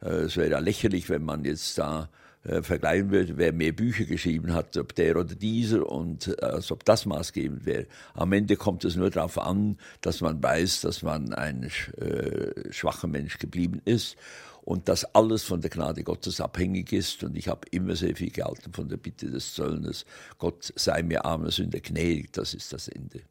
Äh, 0.00 0.24
es 0.24 0.36
wäre 0.36 0.50
ja 0.50 0.58
lächerlich, 0.58 1.08
wenn 1.10 1.22
man 1.22 1.44
jetzt 1.44 1.76
da 1.78 2.08
äh, 2.44 2.62
vergleichen 2.62 3.10
würde, 3.10 3.36
wer 3.36 3.52
mehr 3.52 3.72
Bücher 3.72 4.04
geschrieben 4.04 4.54
hat, 4.54 4.76
ob 4.76 4.94
der 4.94 5.16
oder 5.16 5.34
dieser 5.34 5.86
und 5.86 6.28
äh, 6.28 6.44
als 6.44 6.72
ob 6.72 6.84
das 6.84 7.06
maßgebend 7.06 7.66
wäre. 7.66 7.86
Am 8.14 8.32
Ende 8.32 8.56
kommt 8.56 8.84
es 8.84 8.96
nur 8.96 9.10
darauf 9.10 9.38
an, 9.38 9.76
dass 10.00 10.22
man 10.22 10.42
weiß, 10.42 10.80
dass 10.80 11.02
man 11.02 11.34
ein 11.34 11.70
äh, 11.98 12.72
schwacher 12.72 13.06
Mensch 13.06 13.38
geblieben 13.38 13.82
ist 13.84 14.16
und 14.62 14.88
dass 14.88 15.04
alles 15.14 15.42
von 15.42 15.60
der 15.60 15.70
Gnade 15.70 16.04
Gottes 16.04 16.40
abhängig 16.40 16.92
ist. 16.92 17.22
Und 17.24 17.36
ich 17.36 17.48
habe 17.48 17.66
immer 17.70 17.96
sehr 17.96 18.16
viel 18.16 18.30
gehalten 18.30 18.72
von 18.72 18.88
der 18.88 18.96
Bitte 18.96 19.30
des 19.30 19.54
Zöllners, 19.54 20.04
Gott 20.38 20.72
sei 20.76 21.02
mir 21.02 21.24
armer 21.24 21.50
Sünder 21.50 21.80
gnädig, 21.80 22.32
das 22.32 22.54
ist 22.54 22.72
das 22.72 22.88
Ende. 22.88 23.22